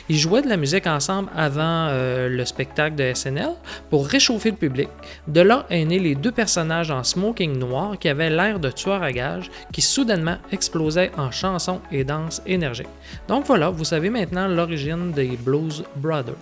Ils 0.09 0.18
jouaient 0.18 0.42
de 0.42 0.48
la 0.48 0.57
musique 0.57 0.87
ensemble 0.87 1.28
avant 1.37 1.88
euh, 1.88 2.28
le 2.28 2.44
spectacle 2.44 2.96
de 2.96 3.12
SNL 3.12 3.50
pour 3.90 4.07
réchauffer 4.07 4.50
le 4.50 4.57
public. 4.57 4.88
De 5.26 5.40
là 5.40 5.66
est 5.70 5.85
né 5.85 5.98
les 5.98 6.14
deux 6.14 6.33
personnages 6.33 6.90
en 6.90 7.04
smoking 7.04 7.59
noir 7.59 7.98
qui 7.98 8.09
avaient 8.09 8.31
l'air 8.31 8.59
de 8.59 8.70
tueurs 8.70 9.02
à 9.02 9.12
gages 9.12 9.50
qui 9.72 9.83
soudainement 9.83 10.37
explosaient 10.52 11.11
en 11.16 11.31
chansons 11.31 11.81
et 11.92 12.04
danses 12.04 12.42
énergiques. 12.46 12.88
Donc 13.28 13.44
voilà, 13.46 13.70
vous 13.70 13.85
savez 13.85 14.11
maintenant 14.11 14.48
l'origine 14.48 15.12
des 15.12 15.37
Blues 15.37 15.85
Brothers. 15.96 16.35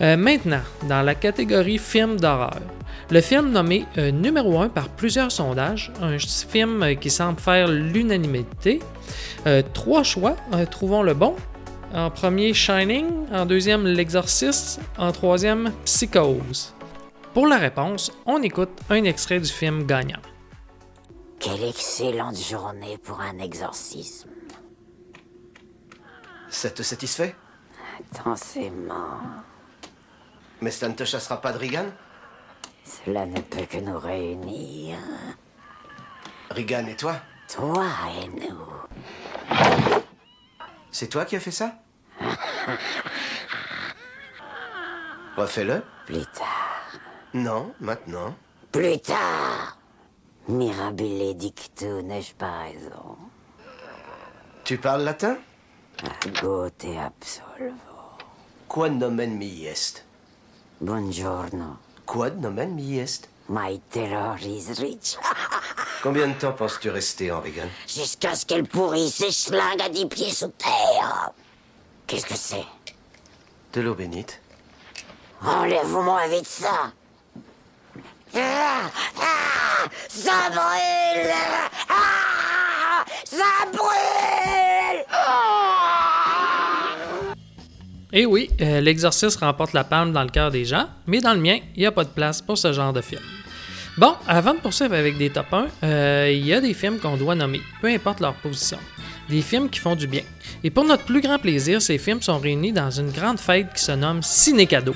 Euh, 0.00 0.16
maintenant, 0.16 0.62
dans 0.88 1.02
la 1.02 1.14
catégorie 1.14 1.78
film 1.78 2.18
d'horreur, 2.18 2.60
le 3.10 3.20
film 3.20 3.50
nommé 3.50 3.86
euh, 3.98 4.10
numéro 4.10 4.60
1 4.60 4.68
par 4.68 4.88
plusieurs 4.88 5.32
sondages, 5.32 5.92
un 6.00 6.16
film 6.18 6.82
euh, 6.82 6.94
qui 6.94 7.10
semble 7.10 7.38
faire 7.40 7.68
l'unanimité. 7.68 8.80
Euh, 9.46 9.62
trois 9.74 10.02
choix, 10.02 10.36
euh, 10.54 10.64
trouvons 10.64 11.02
le 11.02 11.14
bon. 11.14 11.34
En 11.92 12.10
premier, 12.10 12.54
Shining. 12.54 13.06
En 13.32 13.46
deuxième, 13.46 13.84
L'Exorciste. 13.84 14.80
En 14.96 15.10
troisième, 15.10 15.72
Psychose. 15.84 16.72
Pour 17.34 17.46
la 17.46 17.56
réponse, 17.56 18.12
on 18.26 18.42
écoute 18.42 18.70
un 18.90 19.04
extrait 19.04 19.40
du 19.40 19.50
film 19.50 19.86
gagnant. 19.86 20.20
Quelle 21.40 21.64
excellente 21.64 22.38
journée 22.38 22.96
pour 23.02 23.20
un 23.20 23.38
exorcisme. 23.38 24.28
Ça 26.48 26.70
te 26.70 26.82
satisfait? 26.82 27.34
Intensément. 28.14 29.42
Mais 30.60 30.70
ça 30.70 30.88
ne 30.88 30.94
te 30.94 31.04
chassera 31.04 31.40
pas 31.40 31.52
de 31.52 31.58
Regan 31.58 31.90
Cela 32.84 33.26
ne 33.26 33.40
peut 33.40 33.64
que 33.66 33.78
nous 33.78 33.98
réunir. 33.98 34.98
Regan 36.50 36.86
et 36.88 36.96
toi 36.96 37.16
Toi 37.48 37.86
et 38.22 38.28
nous. 38.28 39.56
C'est 40.90 41.08
toi 41.08 41.24
qui 41.24 41.36
as 41.36 41.40
fait 41.40 41.50
ça 41.50 41.74
Refais-le 45.36 45.82
Plus 46.06 46.24
tard. 46.26 46.84
Non, 47.32 47.72
maintenant. 47.80 48.34
Plus 48.72 49.00
tard. 49.00 49.78
Mirabile 50.48 51.36
dictu, 51.36 52.02
n'ai-je 52.02 52.34
pas 52.34 52.64
raison? 52.64 53.16
Tu 54.64 54.78
parles 54.78 55.04
latin? 55.04 55.38
Agot 56.02 56.70
et 56.84 56.98
absolvo. 56.98 57.74
Quod 58.68 58.92
nomen 58.98 59.36
mi 59.36 59.66
est 59.66 60.04
Buongiorno. 60.82 61.78
Quod 62.06 62.40
nomen 62.40 62.72
mi 62.74 62.98
est? 62.98 63.28
My 63.48 63.78
terror 63.90 64.38
is 64.40 64.78
rich. 64.80 65.18
Combien 66.02 66.28
de 66.28 66.38
temps 66.38 66.54
penses-tu 66.56 66.88
rester 66.88 67.30
en 67.30 67.40
Regan 67.42 67.68
Jusqu'à 67.86 68.34
ce 68.34 68.46
qu'elle 68.46 68.66
pourrisse 68.66 69.16
ses 69.16 69.30
schlingues 69.30 69.82
à 69.82 69.90
dix 69.90 70.06
pieds 70.06 70.32
sous 70.32 70.48
terre. 70.56 71.32
Qu'est-ce 72.06 72.24
que 72.24 72.34
c'est? 72.34 72.64
De 73.74 73.82
l'eau 73.82 73.94
bénite. 73.94 74.40
Enlève-moi 75.44 76.28
vite 76.28 76.46
ça. 76.46 76.92
Ah, 78.34 78.90
ah, 79.20 79.86
ça 80.08 80.48
brûle 80.48 81.30
Ah, 81.90 83.04
Ça 83.26 83.66
brûle 83.70 85.04
Et 88.12 88.26
oui, 88.26 88.50
euh, 88.60 88.82
remporte 89.40 89.72
la 89.72 89.84
palme 89.84 90.12
dans 90.12 90.22
le 90.22 90.30
cœur 90.30 90.50
des 90.50 90.64
gens, 90.64 90.86
mais 91.06 91.20
dans 91.20 91.34
le 91.34 91.40
mien, 91.40 91.58
il 91.76 91.80
n'y 91.80 91.86
a 91.86 91.92
pas 91.92 92.04
de 92.04 92.08
place 92.10 92.42
pour 92.42 92.58
ce 92.58 92.72
genre 92.72 92.92
de 92.92 93.00
film. 93.00 93.20
Bon, 93.96 94.14
avant 94.26 94.54
de 94.54 94.58
poursuivre 94.58 94.94
avec 94.94 95.16
des 95.16 95.30
top 95.30 95.52
1, 95.52 95.66
euh, 95.84 96.30
il 96.32 96.46
y 96.46 96.54
a 96.54 96.60
des 96.60 96.74
films 96.74 96.98
qu'on 96.98 97.16
doit 97.16 97.34
nommer, 97.34 97.60
peu 97.80 97.88
importe 97.88 98.20
leur 98.20 98.34
position. 98.34 98.78
Des 99.28 99.42
films 99.42 99.68
qui 99.68 99.78
font 99.78 99.94
du 99.94 100.08
bien. 100.08 100.22
Et 100.64 100.70
pour 100.70 100.84
notre 100.84 101.04
plus 101.04 101.20
grand 101.20 101.38
plaisir, 101.38 101.80
ces 101.80 101.98
films 101.98 102.20
sont 102.20 102.38
réunis 102.38 102.72
dans 102.72 102.90
une 102.90 103.10
grande 103.10 103.38
fête 103.38 103.72
qui 103.74 103.82
se 103.82 103.92
nomme 103.92 104.22
Ciné 104.22 104.66
Cadeau. 104.66 104.94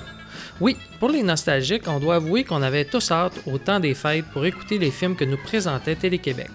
Oui, 0.61 0.77
pour 0.99 1.09
les 1.09 1.23
nostalgiques, 1.23 1.87
on 1.87 2.01
doit 2.01 2.17
avouer 2.17 2.45
qu'on 2.45 2.63
avait 2.63 2.85
tous 2.85 3.11
hâte 3.11 3.41
au 3.47 3.59
temps 3.59 3.81
des 3.81 3.95
fêtes 3.95 4.25
pour 4.33 4.45
écouter 4.45 4.79
les 4.79 4.91
films 4.91 5.17
que 5.17 5.25
nous 5.25 5.37
présentait 5.37 5.97
Télé-Québec. 5.97 6.49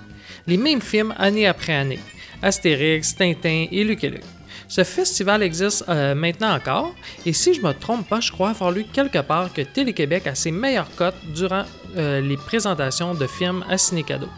Les 0.47 0.57
mêmes 0.57 0.81
films 0.81 1.13
année 1.17 1.47
après 1.47 1.73
année. 1.73 1.99
Astérix, 2.41 3.15
Tintin 3.15 3.67
et 3.71 3.83
Luc 3.83 4.03
et 4.03 4.09
Luc. 4.09 4.23
Ce 4.69 4.84
festival 4.84 5.41
existe 5.41 5.84
euh, 5.89 6.13
maintenant 6.13 6.53
encore, 6.53 6.93
et 7.25 7.34
si 7.34 7.55
je 7.55 7.62
me 7.62 7.73
trompe 7.73 8.08
pas, 8.08 8.19
je 8.19 8.32
crois 8.32 8.51
avoir 8.51 8.69
lu 8.69 8.86
quelque 8.86 9.17
part 9.17 9.51
que 9.51 9.63
Télé-Québec 9.63 10.27
a 10.27 10.36
ses 10.36 10.51
meilleures 10.51 10.93
cotes 10.95 11.15
durant 11.34 11.63
euh, 11.97 12.21
les 12.21 12.38
présentations 12.38 13.15
de 13.15 13.25
films 13.25 13.65
à 13.67 13.79
Ciné-Cadeau. 13.79 14.29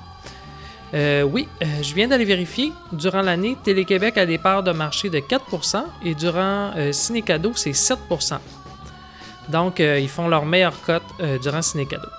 Euh, 0.94 1.24
oui, 1.24 1.50
je 1.82 1.94
viens 1.94 2.08
d'aller 2.08 2.24
vérifier. 2.24 2.72
Durant 2.94 3.22
l'année, 3.22 3.58
Télé-Québec 3.62 4.18
a 4.18 4.26
des 4.26 4.38
parts 4.38 4.64
de 4.64 4.72
marché 4.72 5.10
de 5.10 5.20
4% 5.20 5.84
et 6.06 6.16
durant 6.16 6.72
Ciné-Cadeau, 6.92 7.52
c'est 7.56 7.72
7%. 7.72 8.40
Donc, 9.50 9.80
ils 9.80 10.10
font 10.10 10.28
leur 10.28 10.46
meilleure 10.46 10.80
cote 10.82 11.04
durant 11.42 11.62
Ciné-Cadeau. 11.62 12.10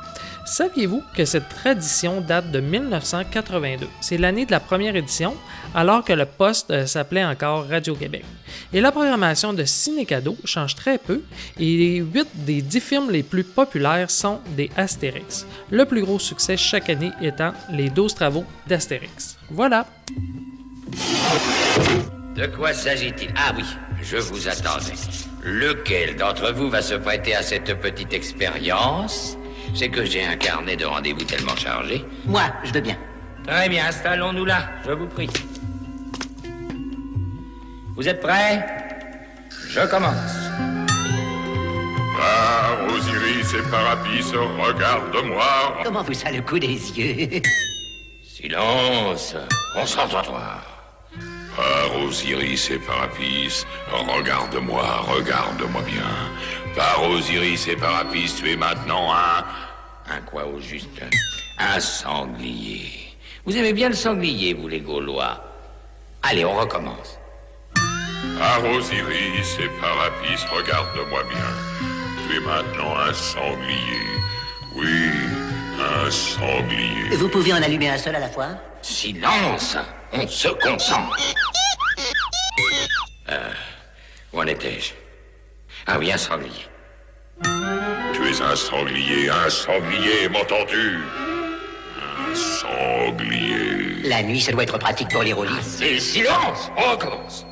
Saviez-vous 0.45 1.03
que 1.17 1.25
cette 1.25 1.49
tradition 1.49 2.21
date 2.21 2.51
de 2.51 2.61
1982? 2.61 3.87
C'est 4.01 4.19
l'année 4.19 4.45
de 4.45 4.51
la 4.51 4.61
première 4.61 4.97
édition, 4.97 5.37
alors 5.75 6.05
que 6.05 6.13
le 6.13 6.27
poste 6.27 6.71
euh, 6.71 6.87
s'appelait 6.87 7.25
encore 7.25 7.69
Radio-Québec. 7.69 8.25
Et 8.73 8.81
la 8.81 8.91
programmation 8.91 9.53
de 9.53 9.65
Ciné-Cadeau 9.65 10.37
change 10.45 10.75
très 10.75 10.99
peu, 10.99 11.23
et 11.59 11.97
8 11.97 12.29
des 12.45 12.61
10 12.61 12.81
films 12.81 13.11
les 13.11 13.23
plus 13.23 13.45
populaires 13.45 14.11
sont 14.11 14.41
des 14.57 14.71
Astérix. 14.77 15.47
Le 15.71 15.85
plus 15.85 16.03
gros 16.03 16.19
succès 16.19 16.57
chaque 16.57 16.91
année 16.91 17.13
étant 17.21 17.53
les 17.71 17.89
12 17.89 18.15
travaux 18.15 18.45
d'Astérix. 18.67 19.39
Voilà! 19.51 19.87
De 22.35 22.47
quoi 22.47 22.73
s'agit-il? 22.73 23.33
Ah 23.37 23.53
oui, 23.57 23.65
je 24.03 24.17
vous 24.17 24.49
attendais. 24.49 24.93
Lequel 25.45 26.17
d'entre 26.17 26.53
vous 26.53 26.69
va 26.69 26.83
se 26.83 26.95
prêter 26.95 27.35
à 27.35 27.43
cette 27.43 27.79
petite 27.81 28.13
expérience? 28.13 29.37
C'est 29.75 29.89
que 29.89 30.05
j'ai 30.05 30.25
un 30.25 30.37
carnet 30.37 30.77
de 30.77 30.85
rendez-vous 30.85 31.25
tellement 31.25 31.57
chargé. 31.57 32.05
Moi, 32.27 32.43
je 32.65 32.73
veux 32.73 32.81
bien. 32.81 32.97
Très 33.47 33.69
bien, 33.69 33.87
installons-nous 33.87 34.45
là, 34.45 34.69
je 34.87 34.93
vous 34.93 35.07
prie. 35.07 35.31
Vous 37.97 38.09
êtes 38.09 38.21
prêts? 38.21 38.65
Je 39.69 39.81
commence. 39.89 40.37
Par 42.17 42.95
Osiris 42.95 43.55
et 43.55 43.63
Parapis, 43.71 44.33
regarde-moi. 44.35 45.81
Comment 45.83 46.03
vous 46.03 46.15
ça 46.15 46.31
le 46.31 46.43
coup 46.43 46.59
des 46.59 46.69
yeux? 46.69 47.43
Silence, 48.23 49.35
concentre-toi. 49.75 50.61
Par 51.57 51.97
Osiris 52.03 52.71
et 52.71 52.79
Parapis, 52.79 53.65
regarde-moi, 53.91 54.85
regarde-moi 55.09 55.83
bien. 55.83 56.75
Par 56.77 57.03
Osiris 57.11 57.69
et 57.69 57.77
Parapis, 57.77 58.35
tu 58.39 58.51
es 58.51 58.57
maintenant 58.57 59.13
un... 59.13 59.45
Un 60.15 60.21
quoi 60.23 60.45
au 60.45 60.61
juste? 60.61 61.01
Un 61.59 61.81
sanglier. 61.81 63.17
Vous 63.47 63.57
aimez 63.57 63.73
bien 63.73 63.89
le 63.89 63.95
sanglier, 63.95 64.53
vous 64.53 64.69
les 64.69 64.81
Gaulois 64.81 65.43
Allez, 66.23 66.45
on 66.45 66.55
recommence. 66.55 67.19
Par 68.39 68.63
Osiris 68.65 69.59
et 69.59 69.69
Parapis, 69.81 70.45
regarde-moi 70.55 71.23
bien. 71.25 71.89
Tu 72.29 72.37
es 72.37 72.41
maintenant 72.41 72.95
un 72.97 73.15
sanglier. 73.15 74.05
Oui, 74.77 75.11
un 75.81 76.11
sanglier. 76.11 77.17
Vous 77.17 77.29
pouvez 77.29 77.55
en 77.55 77.63
allumer 77.63 77.89
un 77.89 77.99
seul 77.99 78.15
à 78.15 78.21
la 78.21 78.29
fois? 78.29 78.49
Silence 78.83 79.79
On 80.13 80.29
se 80.29 80.49
concentre. 80.49 81.17
Euh, 83.31 83.53
où 84.35 84.41
en 84.41 84.47
étais-je? 84.47 84.93
Ah 85.87 85.99
oui, 85.99 86.13
un 86.13 86.19
sanglier. 86.19 86.67
Tu 88.13 88.29
es 88.29 88.41
un 88.41 88.57
sanglier, 88.57 89.31
un 89.31 89.51
sanglier, 89.51 90.29
m'entends-tu? 90.29 90.99
Un 91.99 92.35
sanglier. 92.35 94.09
La 94.09 94.23
nuit, 94.23 94.41
ça 94.41 94.53
doit 94.53 94.63
être 94.63 94.79
pratique 94.79 95.09
pour 95.11 95.23
les 95.23 95.33
roulis. 95.33 95.51
C'est 95.63 95.99
silence 95.99 96.71
On 96.77 96.93
recommence. 96.93 97.47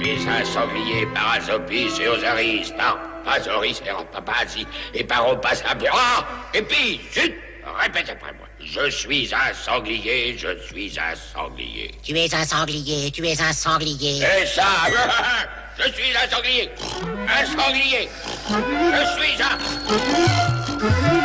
Puis 0.00 0.18
un 0.28 0.44
sanglier 0.44 1.06
par 1.14 1.34
Asopis 1.34 2.00
et 2.00 2.08
Osaris, 2.08 2.72
par 2.76 2.98
Pazoris 3.24 3.82
et 3.86 3.90
Rapapasi, 3.90 4.66
et 4.94 5.04
par 5.04 5.28
Opas 5.28 5.62
Ah 5.68 6.26
Et 6.54 6.62
puis, 6.62 7.00
chut 7.12 7.34
Répète 7.78 8.10
après 8.10 8.32
moi. 8.32 8.46
Je 8.62 8.90
suis 8.90 9.30
un 9.34 9.54
sanglier, 9.54 10.36
je 10.36 10.58
suis 10.66 10.98
un 10.98 11.14
sanglier. 11.14 11.90
Tu 12.02 12.16
es 12.16 12.34
un 12.34 12.44
sanglier, 12.44 13.10
tu 13.10 13.26
es 13.26 13.40
un 13.40 13.52
sanglier. 13.52 14.18
Et 14.18 14.46
ça 14.46 14.64
Je 15.82 15.92
suis 15.92 16.14
un 16.14 16.28
sanglier. 16.28 16.70
Un 17.26 17.46
sanglier. 17.46 18.08
Je 18.48 19.04
suis 19.16 19.42
un... 19.42 21.19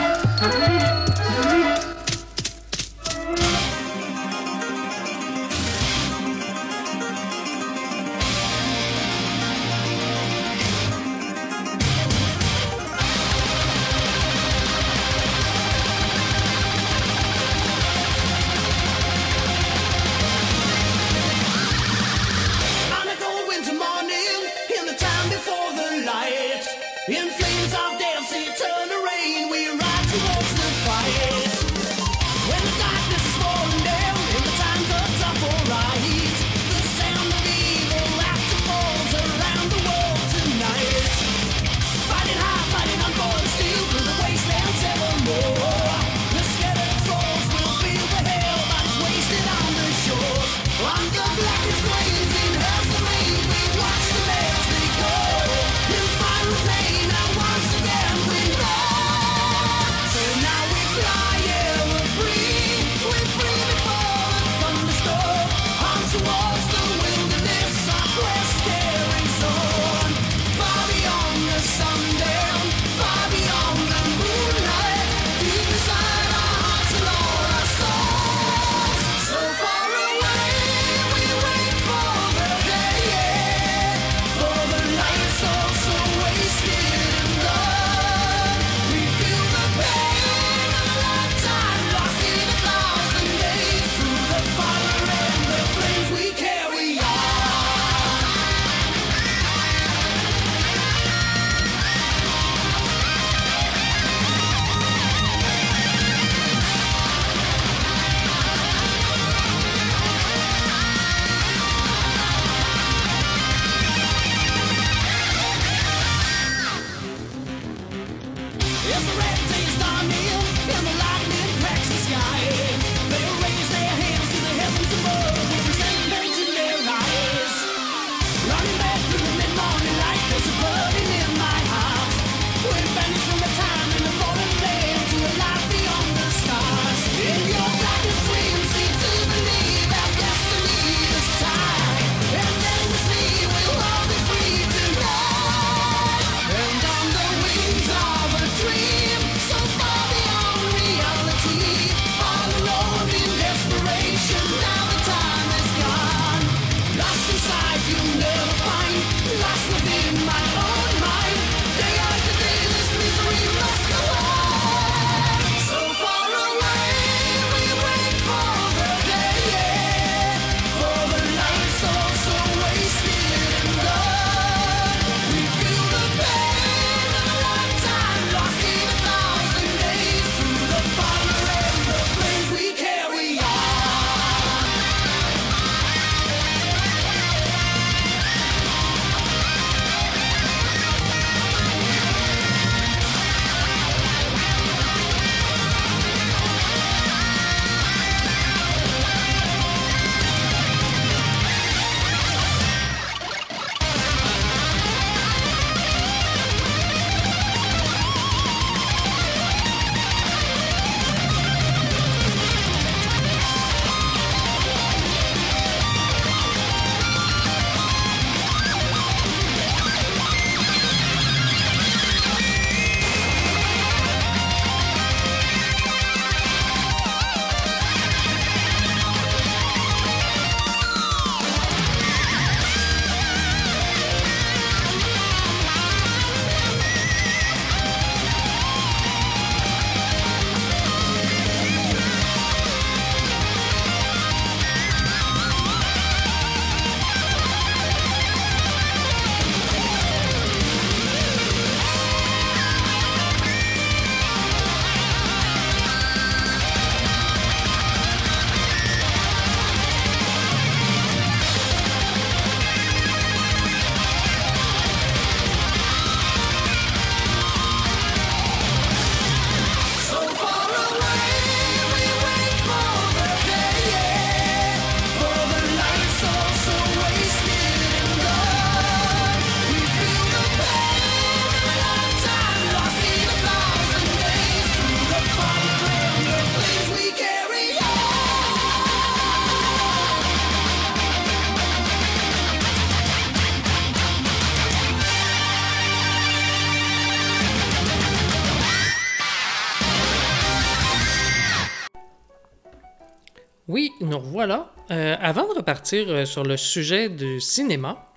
euh, 305.93 306.25
sur 306.25 306.43
le 306.43 306.57
sujet 306.57 307.09
du 307.09 307.39
cinéma, 307.39 308.09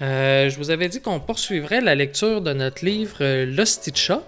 euh, 0.00 0.48
je 0.48 0.56
vous 0.58 0.70
avais 0.70 0.88
dit 0.88 1.00
qu'on 1.00 1.20
poursuivrait 1.20 1.80
la 1.80 1.94
lecture 1.94 2.40
de 2.40 2.52
notre 2.52 2.84
livre 2.84 3.16
euh, 3.20 3.46
L'Hostie-de-chat. 3.46 4.22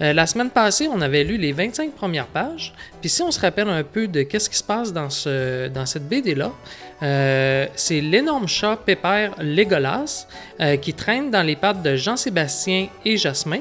Euh, 0.00 0.12
la 0.12 0.26
semaine 0.26 0.50
passée, 0.50 0.88
on 0.92 1.00
avait 1.00 1.24
lu 1.24 1.36
les 1.36 1.52
25 1.52 1.92
premières 1.92 2.26
pages. 2.26 2.72
Puis 3.00 3.10
si 3.10 3.22
on 3.22 3.30
se 3.30 3.40
rappelle 3.40 3.68
un 3.68 3.82
peu 3.82 4.08
de 4.08 4.22
qu'est-ce 4.22 4.50
qui 4.50 4.56
se 4.56 4.64
passe 4.64 4.92
dans, 4.92 5.10
ce, 5.10 5.68
dans 5.68 5.86
cette 5.86 6.08
BD-là, 6.08 6.52
euh, 7.02 7.66
c'est 7.74 8.00
l'énorme 8.00 8.48
chat 8.48 8.76
pépère 8.76 9.34
Légolas 9.38 10.26
euh, 10.60 10.76
qui 10.76 10.94
traîne 10.94 11.30
dans 11.30 11.42
les 11.42 11.56
pattes 11.56 11.82
de 11.82 11.94
Jean-Sébastien 11.94 12.88
et 13.04 13.18
Jasmin, 13.18 13.60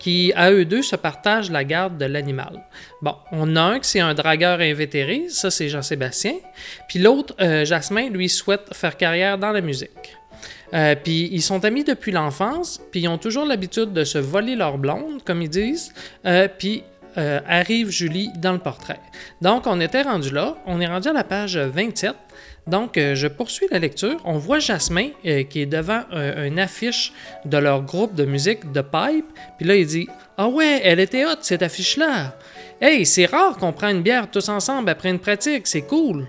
qui 0.00 0.32
à 0.34 0.50
eux 0.50 0.64
deux 0.64 0.82
se 0.82 0.96
partagent 0.96 1.50
la 1.50 1.62
garde 1.62 1.96
de 1.96 2.06
l'animal. 2.06 2.64
Bon, 3.00 3.14
on 3.30 3.54
a 3.54 3.62
un 3.62 3.78
qui 3.78 3.88
c'est 3.88 4.00
un 4.00 4.14
dragueur 4.14 4.60
invétéré, 4.60 5.26
ça 5.28 5.50
c'est 5.50 5.68
Jean-Sébastien, 5.68 6.34
puis 6.88 6.98
l'autre, 6.98 7.34
euh, 7.40 7.64
Jasmin, 7.64 8.08
lui 8.08 8.28
souhaite 8.28 8.74
faire 8.74 8.96
carrière 8.96 9.38
dans 9.38 9.52
la 9.52 9.60
musique. 9.60 10.16
Euh, 10.74 10.94
puis 10.94 11.28
ils 11.32 11.42
sont 11.42 11.64
amis 11.64 11.84
depuis 11.84 12.12
l'enfance, 12.12 12.80
puis 12.90 13.00
ils 13.00 13.08
ont 13.08 13.18
toujours 13.18 13.44
l'habitude 13.44 13.92
de 13.92 14.04
se 14.04 14.18
voler 14.18 14.56
leur 14.56 14.78
blonde, 14.78 15.22
comme 15.24 15.42
ils 15.42 15.50
disent, 15.50 15.92
euh, 16.26 16.48
puis 16.58 16.82
euh, 17.18 17.40
arrive 17.46 17.90
Julie 17.90 18.30
dans 18.38 18.52
le 18.52 18.58
portrait. 18.58 18.98
Donc 19.42 19.66
on 19.66 19.80
était 19.80 20.00
rendu 20.02 20.30
là, 20.30 20.56
on 20.66 20.80
est 20.80 20.86
rendu 20.86 21.08
à 21.08 21.12
la 21.12 21.24
page 21.24 21.58
27. 21.58 22.14
Donc 22.66 22.96
euh, 22.96 23.14
je 23.14 23.26
poursuis 23.26 23.66
la 23.70 23.78
lecture. 23.80 24.16
On 24.24 24.38
voit 24.38 24.60
Jasmin 24.60 25.08
euh, 25.26 25.42
qui 25.42 25.60
est 25.60 25.66
devant 25.66 26.02
un- 26.10 26.46
une 26.46 26.58
affiche 26.58 27.12
de 27.44 27.58
leur 27.58 27.82
groupe 27.82 28.14
de 28.14 28.24
musique 28.24 28.72
de 28.72 28.80
pipe, 28.80 29.26
puis 29.58 29.66
là 29.66 29.74
il 29.76 29.86
dit 29.86 30.08
Ah 30.38 30.48
ouais, 30.48 30.80
elle 30.84 31.00
était 31.00 31.26
hot 31.26 31.36
cette 31.42 31.60
affiche-là. 31.62 32.34
Hey, 32.80 33.04
c'est 33.04 33.26
rare 33.26 33.58
qu'on 33.58 33.72
prenne 33.72 33.98
une 33.98 34.02
bière 34.02 34.30
tous 34.30 34.48
ensemble 34.48 34.88
après 34.88 35.10
une 35.10 35.18
pratique, 35.18 35.66
c'est 35.66 35.82
cool. 35.82 36.26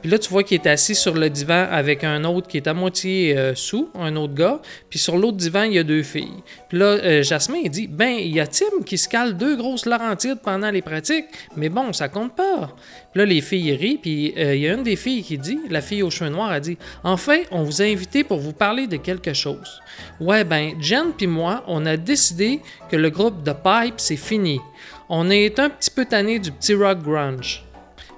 Puis 0.00 0.10
là, 0.10 0.18
tu 0.18 0.30
vois 0.30 0.42
qu'il 0.42 0.60
est 0.60 0.66
assis 0.66 0.94
sur 0.94 1.14
le 1.14 1.28
divan 1.28 1.66
avec 1.70 2.04
un 2.04 2.24
autre 2.24 2.48
qui 2.48 2.56
est 2.56 2.66
à 2.66 2.74
moitié 2.74 3.36
euh, 3.36 3.54
sous, 3.54 3.90
un 3.94 4.16
autre 4.16 4.34
gars. 4.34 4.60
Puis 4.88 4.98
sur 4.98 5.16
l'autre 5.16 5.36
divan, 5.36 5.64
il 5.64 5.74
y 5.74 5.78
a 5.78 5.82
deux 5.82 6.02
filles. 6.02 6.42
Puis 6.68 6.78
là, 6.78 6.86
euh, 6.86 7.22
Jasmin, 7.22 7.58
il 7.64 7.70
dit 7.70 7.86
Ben, 7.86 8.16
il 8.18 8.34
y 8.34 8.40
a 8.40 8.46
Tim 8.46 8.82
qui 8.84 8.96
se 8.96 9.08
cale 9.08 9.36
deux 9.36 9.56
grosses 9.56 9.86
Laurentides 9.86 10.40
pendant 10.42 10.70
les 10.70 10.82
pratiques, 10.82 11.26
mais 11.56 11.68
bon, 11.68 11.92
ça 11.92 12.08
compte 12.08 12.34
pas. 12.34 12.74
Puis 13.12 13.18
là, 13.18 13.24
les 13.24 13.40
filles 13.40 13.74
rient, 13.74 13.98
puis 13.98 14.34
euh, 14.38 14.54
il 14.54 14.62
y 14.62 14.68
a 14.68 14.74
une 14.74 14.82
des 14.82 14.96
filles 14.96 15.22
qui 15.22 15.36
dit 15.36 15.60
La 15.68 15.80
fille 15.80 16.02
aux 16.02 16.10
cheveux 16.10 16.30
noirs 16.30 16.50
a 16.50 16.60
dit 16.60 16.78
Enfin, 17.04 17.40
on 17.50 17.62
vous 17.62 17.82
a 17.82 17.84
invité 17.84 18.24
pour 18.24 18.38
vous 18.38 18.52
parler 18.52 18.86
de 18.86 18.96
quelque 18.96 19.34
chose. 19.34 19.80
Ouais, 20.20 20.44
ben, 20.44 20.80
Jen 20.80 21.12
puis 21.16 21.26
moi, 21.26 21.62
on 21.66 21.84
a 21.86 21.96
décidé 21.96 22.60
que 22.90 22.96
le 22.96 23.10
groupe 23.10 23.42
de 23.42 23.52
Pipe, 23.52 23.94
c'est 23.98 24.16
fini. 24.16 24.60
On 25.08 25.28
est 25.28 25.58
un 25.58 25.68
petit 25.68 25.90
peu 25.90 26.04
tanné 26.04 26.38
du 26.38 26.52
petit 26.52 26.74
rock 26.74 27.02
grunge. 27.02 27.64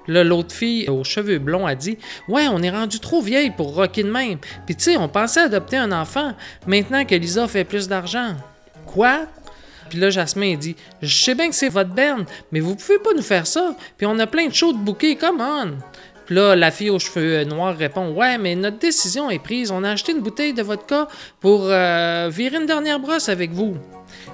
Là, 0.09 0.25
l'autre 0.25 0.55
fille 0.55 0.89
aux 0.89 1.05
cheveux 1.05 1.39
blonds 1.39 1.67
a 1.67 1.75
dit 1.75 1.99
Ouais, 2.29 2.49
on 2.49 2.63
est 2.63 2.71
rendu 2.71 3.01
trop 3.01 3.21
vieille 3.21 3.51
pour 3.51 3.75
rocker 3.75 4.03
de 4.03 4.11
même. 4.11 4.39
Puis 4.67 4.77
tu 4.77 4.85
sais, 4.85 4.97
on 4.97 5.09
pensait 5.09 5.41
adopter 5.41 5.77
un 5.77 5.93
enfant 5.93 6.35
maintenant 6.67 7.05
que 7.05 7.15
Lisa 7.15 7.47
fait 7.49 7.65
plus 7.65 7.89
d'argent. 7.89 8.35
Quoi? 8.87 9.27
Puis 9.89 10.01
là, 10.01 10.11
Jasmin 10.11 10.57
dit 10.57 10.75
Je 11.03 11.15
sais 11.15 11.35
bien 11.35 11.49
que 11.49 11.55
c'est 11.55 11.69
votre 11.69 11.91
berne, 11.91 12.25
mais 12.51 12.61
vous 12.61 12.75
pouvez 12.75 12.99
pas 12.99 13.13
nous 13.15 13.23
faire 13.23 13.47
ça. 13.47 13.77
Puis 13.97 14.07
on 14.07 14.19
a 14.19 14.27
plein 14.27 14.47
de 14.49 14.55
shows 14.55 14.73
de 14.73 14.79
bouquets, 14.79 15.17
come 15.17 15.41
on. 15.41 15.73
Là, 16.33 16.57
la 16.57 16.71
fille 16.71 16.89
aux 16.89 16.99
cheveux 16.99 17.41
euh, 17.41 17.45
noirs 17.45 17.77
répond 17.77 18.11
Ouais, 18.15 18.39
mais 18.39 18.55
notre 18.55 18.79
décision 18.79 19.29
est 19.29 19.39
prise. 19.39 19.71
On 19.71 19.85
a 19.85 19.91
acheté 19.91 20.13
une 20.13 20.21
bouteille 20.21 20.55
de 20.55 20.63
vodka 20.63 21.07
pour 21.41 21.65
euh, 21.65 22.31
virer 22.33 22.57
une 22.57 22.65
dernière 22.65 22.99
brosse 22.99 23.29
avec 23.29 23.51
vous. 23.51 23.77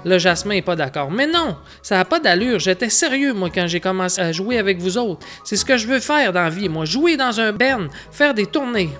Là, 0.04 0.16
Jasmin 0.16 0.54
est 0.54 0.62
pas 0.62 0.76
d'accord. 0.76 1.10
Mais 1.10 1.26
non, 1.26 1.56
ça 1.82 1.96
n'a 1.96 2.04
pas 2.04 2.20
d'allure. 2.20 2.60
J'étais 2.60 2.88
sérieux, 2.88 3.32
moi, 3.32 3.48
quand 3.52 3.66
j'ai 3.66 3.80
commencé 3.80 4.20
à 4.20 4.30
jouer 4.30 4.58
avec 4.58 4.78
vous 4.78 4.96
autres. 4.96 5.26
C'est 5.42 5.56
ce 5.56 5.64
que 5.64 5.76
je 5.76 5.88
veux 5.88 5.98
faire 5.98 6.32
dans 6.32 6.44
la 6.44 6.50
vie, 6.50 6.68
moi. 6.68 6.84
Jouer 6.84 7.16
dans 7.16 7.40
un 7.40 7.52
band, 7.52 7.88
faire 8.12 8.32
des 8.32 8.46
tournées. 8.46 8.90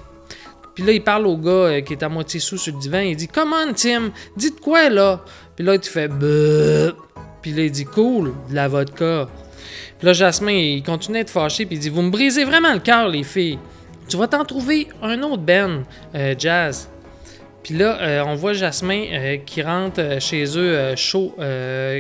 Puis 0.75 0.85
là, 0.85 0.91
il 0.93 1.05
parle 1.05 1.29
au 1.29 1.37
gars 1.37 1.51
euh, 1.51 1.81
qui 1.83 1.93
est 1.93 2.03
à 2.03 2.09
moitié 2.09 2.41
sous 2.41 2.59
sur 2.59 2.75
le 2.75 2.81
divan. 2.81 2.99
Il 2.99 3.15
dit 3.15 3.29
Comment, 3.29 3.73
Tim 3.77 4.11
Dites 4.37 4.61
quoi, 4.61 4.89
là 4.89 5.21
Puis 5.55 5.65
là, 5.65 5.79
fait 5.81 6.09
Buh. 6.09 6.93
Puis 7.43 7.53
là, 7.53 7.63
il 7.63 7.71
dit 7.71 7.85
Cool, 7.85 8.33
de 8.51 8.55
la 8.57 8.67
vodka. 8.67 9.29
Puis 9.99 10.07
là, 10.07 10.13
Jasmin, 10.13 10.53
il 10.53 10.83
continue 10.83 11.19
à 11.19 11.21
être 11.21 11.31
fâché. 11.31 11.67
Puis 11.67 11.77
il 11.77 11.79
dit 11.81 11.89
Vous 11.89 12.03
me 12.03 12.11
brisez 12.11 12.45
vraiment 12.45 12.73
le 12.73 12.81
cœur, 12.81 13.09
les 13.09 13.25
filles. 13.25 13.59
Tu 14.09 14.17
vas 14.17 14.27
t'en 14.27 14.45
trouver 14.45 14.89
un 15.03 15.23
autre 15.23 15.43
Ben, 15.43 15.85
euh, 16.15 16.35
Jazz. 16.39 16.89
Puis 17.69 17.77
là, 17.77 18.01
euh, 18.01 18.25
on 18.27 18.35
voit 18.35 18.55
Jasmin 18.55 19.05
euh, 19.13 19.37
qui 19.45 19.61
rentre 19.61 20.01
euh, 20.01 20.21
chez 20.21 20.57
eux 20.57 20.97
chaud, 20.97 21.35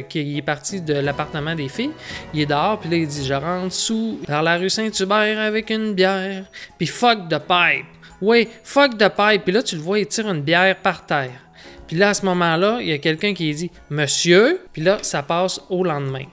qui 0.09 0.39
est 0.39 0.43
parti 0.43 0.81
de 0.81 0.95
l'appartement 0.95 1.55
des 1.55 1.69
filles. 1.69 1.91
Il 2.33 2.41
est 2.41 2.47
dehors, 2.47 2.79
puis 2.79 2.89
là, 2.89 2.97
il 2.97 3.07
dit 3.07 3.27
Je 3.27 3.35
rentre 3.35 3.75
sous 3.75 4.19
par 4.27 4.43
la 4.43 4.57
rue 4.57 4.71
Saint-Hubert 4.71 5.39
avec 5.39 5.69
une 5.69 5.93
bière. 5.93 6.45
Puis 6.79 6.87
fuck 6.87 7.29
de 7.29 7.37
pipe. 7.37 7.85
Oui, 8.23 8.49
fuck 8.65 8.97
de 8.97 9.09
pipe. 9.09 9.45
Puis 9.45 9.53
là, 9.53 9.63
tu 9.63 9.77
le 9.77 9.83
vois, 9.83 9.99
il 9.99 10.07
tire 10.07 10.31
une 10.31 10.41
bière 10.41 10.75
par 10.77 11.05
terre. 11.05 11.39
Puis 11.87 11.99
là, 11.99 12.09
à 12.11 12.15
ce 12.15 12.25
moment-là, 12.25 12.79
il 12.81 12.89
y 12.89 12.93
a 12.93 12.99
quelqu'un 12.99 13.35
qui 13.35 13.53
dit 13.53 13.71
Monsieur. 13.91 14.63
Puis 14.73 14.81
là, 14.81 14.97
ça 15.03 15.23
passe 15.23 15.61
au 15.69 15.85
lendemain. 15.85 16.25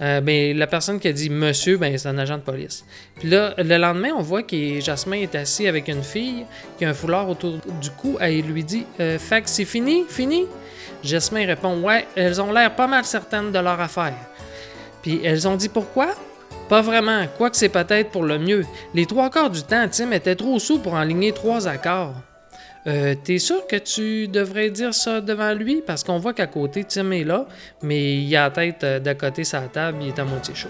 Euh, 0.00 0.20
ben, 0.20 0.56
la 0.56 0.66
personne 0.66 0.98
qui 0.98 1.06
a 1.06 1.12
dit 1.12 1.30
monsieur, 1.30 1.76
ben, 1.76 1.96
c'est 1.96 2.08
un 2.08 2.18
agent 2.18 2.38
de 2.38 2.42
police. 2.42 2.84
Puis 3.16 3.28
là, 3.28 3.54
le 3.58 3.76
lendemain, 3.76 4.10
on 4.16 4.22
voit 4.22 4.42
que 4.42 4.80
Jasmin 4.80 5.18
est 5.18 5.34
assis 5.36 5.68
avec 5.68 5.86
une 5.88 6.02
fille 6.02 6.44
qui 6.78 6.84
a 6.84 6.90
un 6.90 6.94
foulard 6.94 7.28
autour 7.28 7.58
du 7.80 7.90
cou 7.90 8.18
et 8.20 8.38
il 8.38 8.46
lui 8.46 8.64
dit 8.64 8.86
euh, 8.98 9.18
que 9.18 9.42
c'est 9.44 9.64
fini, 9.64 10.04
fini 10.08 10.46
Jasmin 11.04 11.46
répond 11.46 11.80
Ouais, 11.80 12.06
elles 12.16 12.40
ont 12.40 12.52
l'air 12.52 12.74
pas 12.74 12.86
mal 12.86 13.04
certaines 13.04 13.52
de 13.52 13.58
leur 13.58 13.80
affaire. 13.80 14.14
Puis 15.02 15.20
elles 15.22 15.46
ont 15.46 15.54
dit 15.54 15.68
pourquoi 15.68 16.08
Pas 16.68 16.80
vraiment, 16.80 17.26
quoique 17.36 17.56
c'est 17.56 17.68
peut-être 17.68 18.10
pour 18.10 18.24
le 18.24 18.38
mieux. 18.38 18.64
Les 18.94 19.06
trois 19.06 19.30
quarts 19.30 19.50
du 19.50 19.62
temps, 19.62 19.86
Tim 19.88 20.10
était 20.12 20.34
trop 20.34 20.58
sous 20.58 20.80
pour 20.80 20.94
enligner 20.94 21.32
trois 21.32 21.68
accords. 21.68 22.14
Euh, 22.86 23.14
T'es 23.22 23.38
sûr 23.38 23.66
que 23.66 23.76
tu 23.76 24.28
devrais 24.28 24.70
dire 24.70 24.92
ça 24.92 25.20
devant 25.20 25.54
lui? 25.54 25.82
Parce 25.86 26.04
qu'on 26.04 26.18
voit 26.18 26.34
qu'à 26.34 26.46
côté, 26.46 26.84
Tim 26.84 27.10
est 27.12 27.24
là, 27.24 27.46
mais 27.82 28.16
il 28.16 28.36
a 28.36 28.44
la 28.44 28.50
tête 28.50 28.84
euh, 28.84 28.98
d'à 29.00 29.14
côté 29.14 29.44
sa 29.44 29.62
table, 29.62 29.98
il 30.02 30.08
est 30.08 30.18
à 30.18 30.24
moitié 30.24 30.54
chaud. 30.54 30.68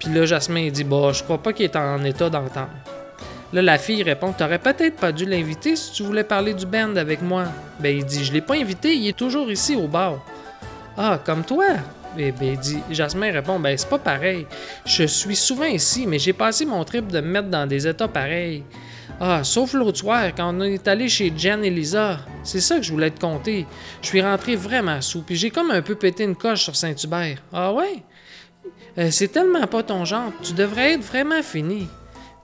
Puis 0.00 0.12
là, 0.12 0.26
Jasmin, 0.26 0.68
dit 0.70 0.84
Bah, 0.84 1.12
je 1.12 1.22
crois 1.22 1.38
pas 1.38 1.52
qu'il 1.52 1.64
est 1.64 1.76
en 1.76 2.02
état 2.04 2.28
d'entendre. 2.28 2.70
Là, 3.52 3.62
la 3.62 3.78
fille 3.78 4.02
répond 4.02 4.32
T'aurais 4.32 4.58
peut-être 4.58 4.96
pas 4.96 5.12
dû 5.12 5.26
l'inviter 5.26 5.76
si 5.76 5.92
tu 5.92 6.02
voulais 6.02 6.24
parler 6.24 6.54
du 6.54 6.66
band 6.66 6.96
avec 6.96 7.22
moi. 7.22 7.44
Ben, 7.78 7.96
il 7.96 8.04
dit 8.04 8.24
Je 8.24 8.32
l'ai 8.32 8.40
pas 8.40 8.54
invité, 8.56 8.94
il 8.94 9.06
est 9.06 9.16
toujours 9.16 9.50
ici 9.50 9.76
au 9.76 9.86
bar. 9.86 10.24
Ah, 10.96 11.20
comme 11.24 11.44
toi? 11.44 11.66
Et 12.18 12.32
ben, 12.32 12.52
il 12.52 12.58
dit, 12.58 12.78
Jasmin 12.90 13.30
répond 13.30 13.60
Ben, 13.60 13.76
c'est 13.78 13.88
pas 13.88 13.98
pareil. 13.98 14.46
Je 14.84 15.04
suis 15.04 15.36
souvent 15.36 15.66
ici, 15.66 16.04
mais 16.06 16.18
j'ai 16.18 16.32
passé 16.32 16.64
mon 16.64 16.82
trip 16.84 17.08
de 17.08 17.20
me 17.20 17.28
mettre 17.28 17.48
dans 17.48 17.66
des 17.66 17.86
états 17.86 18.08
pareils. 18.08 18.64
Ah, 19.20 19.44
sauf 19.44 19.74
l'autre 19.74 19.98
soir, 19.98 20.34
quand 20.36 20.54
on 20.54 20.60
est 20.62 20.88
allé 20.88 21.08
chez 21.08 21.32
Jen 21.36 21.64
et 21.64 21.70
Lisa. 21.70 22.18
C'est 22.42 22.60
ça 22.60 22.76
que 22.76 22.82
je 22.82 22.92
voulais 22.92 23.10
te 23.10 23.20
conter. 23.20 23.64
Je 24.02 24.08
suis 24.08 24.20
rentré 24.20 24.56
vraiment 24.56 25.00
sous, 25.00 25.22
puis 25.22 25.36
j'ai 25.36 25.50
comme 25.50 25.70
un 25.70 25.82
peu 25.82 25.94
pété 25.94 26.24
une 26.24 26.34
coche 26.34 26.64
sur 26.64 26.74
Saint-Hubert. 26.74 27.38
Ah 27.52 27.72
ouais? 27.72 28.02
Euh, 28.98 29.10
c'est 29.10 29.28
tellement 29.28 29.66
pas 29.66 29.82
ton 29.82 30.04
genre. 30.04 30.32
Tu 30.42 30.52
devrais 30.52 30.94
être 30.94 31.02
vraiment 31.02 31.42
fini. 31.42 31.88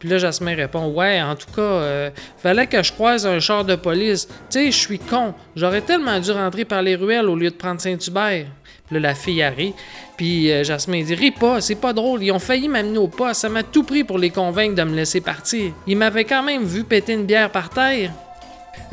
Puis 0.00 0.08
là, 0.08 0.16
Jasmin 0.16 0.56
répond 0.56 0.88
Ouais, 0.88 1.20
en 1.22 1.36
tout 1.36 1.50
cas, 1.54 1.60
euh, 1.60 2.10
fallait 2.38 2.66
que 2.66 2.82
je 2.82 2.90
croise 2.90 3.26
un 3.26 3.38
char 3.38 3.66
de 3.66 3.76
police. 3.76 4.26
Tu 4.26 4.34
sais, 4.48 4.66
je 4.72 4.76
suis 4.76 4.98
con. 4.98 5.34
J'aurais 5.54 5.82
tellement 5.82 6.18
dû 6.18 6.32
rentrer 6.32 6.64
par 6.64 6.80
les 6.80 6.96
ruelles 6.96 7.28
au 7.28 7.36
lieu 7.36 7.50
de 7.50 7.54
prendre 7.54 7.80
Saint-Hubert. 7.80 8.46
Puis 8.86 8.94
là, 8.94 9.00
la 9.00 9.14
fille 9.14 9.42
arrive. 9.42 9.74
Puis 10.16 10.50
euh, 10.50 10.64
Jasmin 10.64 11.02
dit 11.02 11.14
Ris 11.14 11.32
pas, 11.32 11.60
c'est 11.60 11.74
pas 11.74 11.92
drôle. 11.92 12.22
Ils 12.22 12.32
ont 12.32 12.38
failli 12.38 12.66
m'amener 12.66 12.96
au 12.96 13.08
poste. 13.08 13.42
Ça 13.42 13.50
m'a 13.50 13.62
tout 13.62 13.84
pris 13.84 14.02
pour 14.02 14.18
les 14.18 14.30
convaincre 14.30 14.74
de 14.74 14.82
me 14.82 14.96
laisser 14.96 15.20
partir. 15.20 15.70
Ils 15.86 15.98
m'avaient 15.98 16.24
quand 16.24 16.42
même 16.42 16.64
vu 16.64 16.82
péter 16.82 17.12
une 17.12 17.26
bière 17.26 17.50
par 17.50 17.68
terre. 17.68 18.10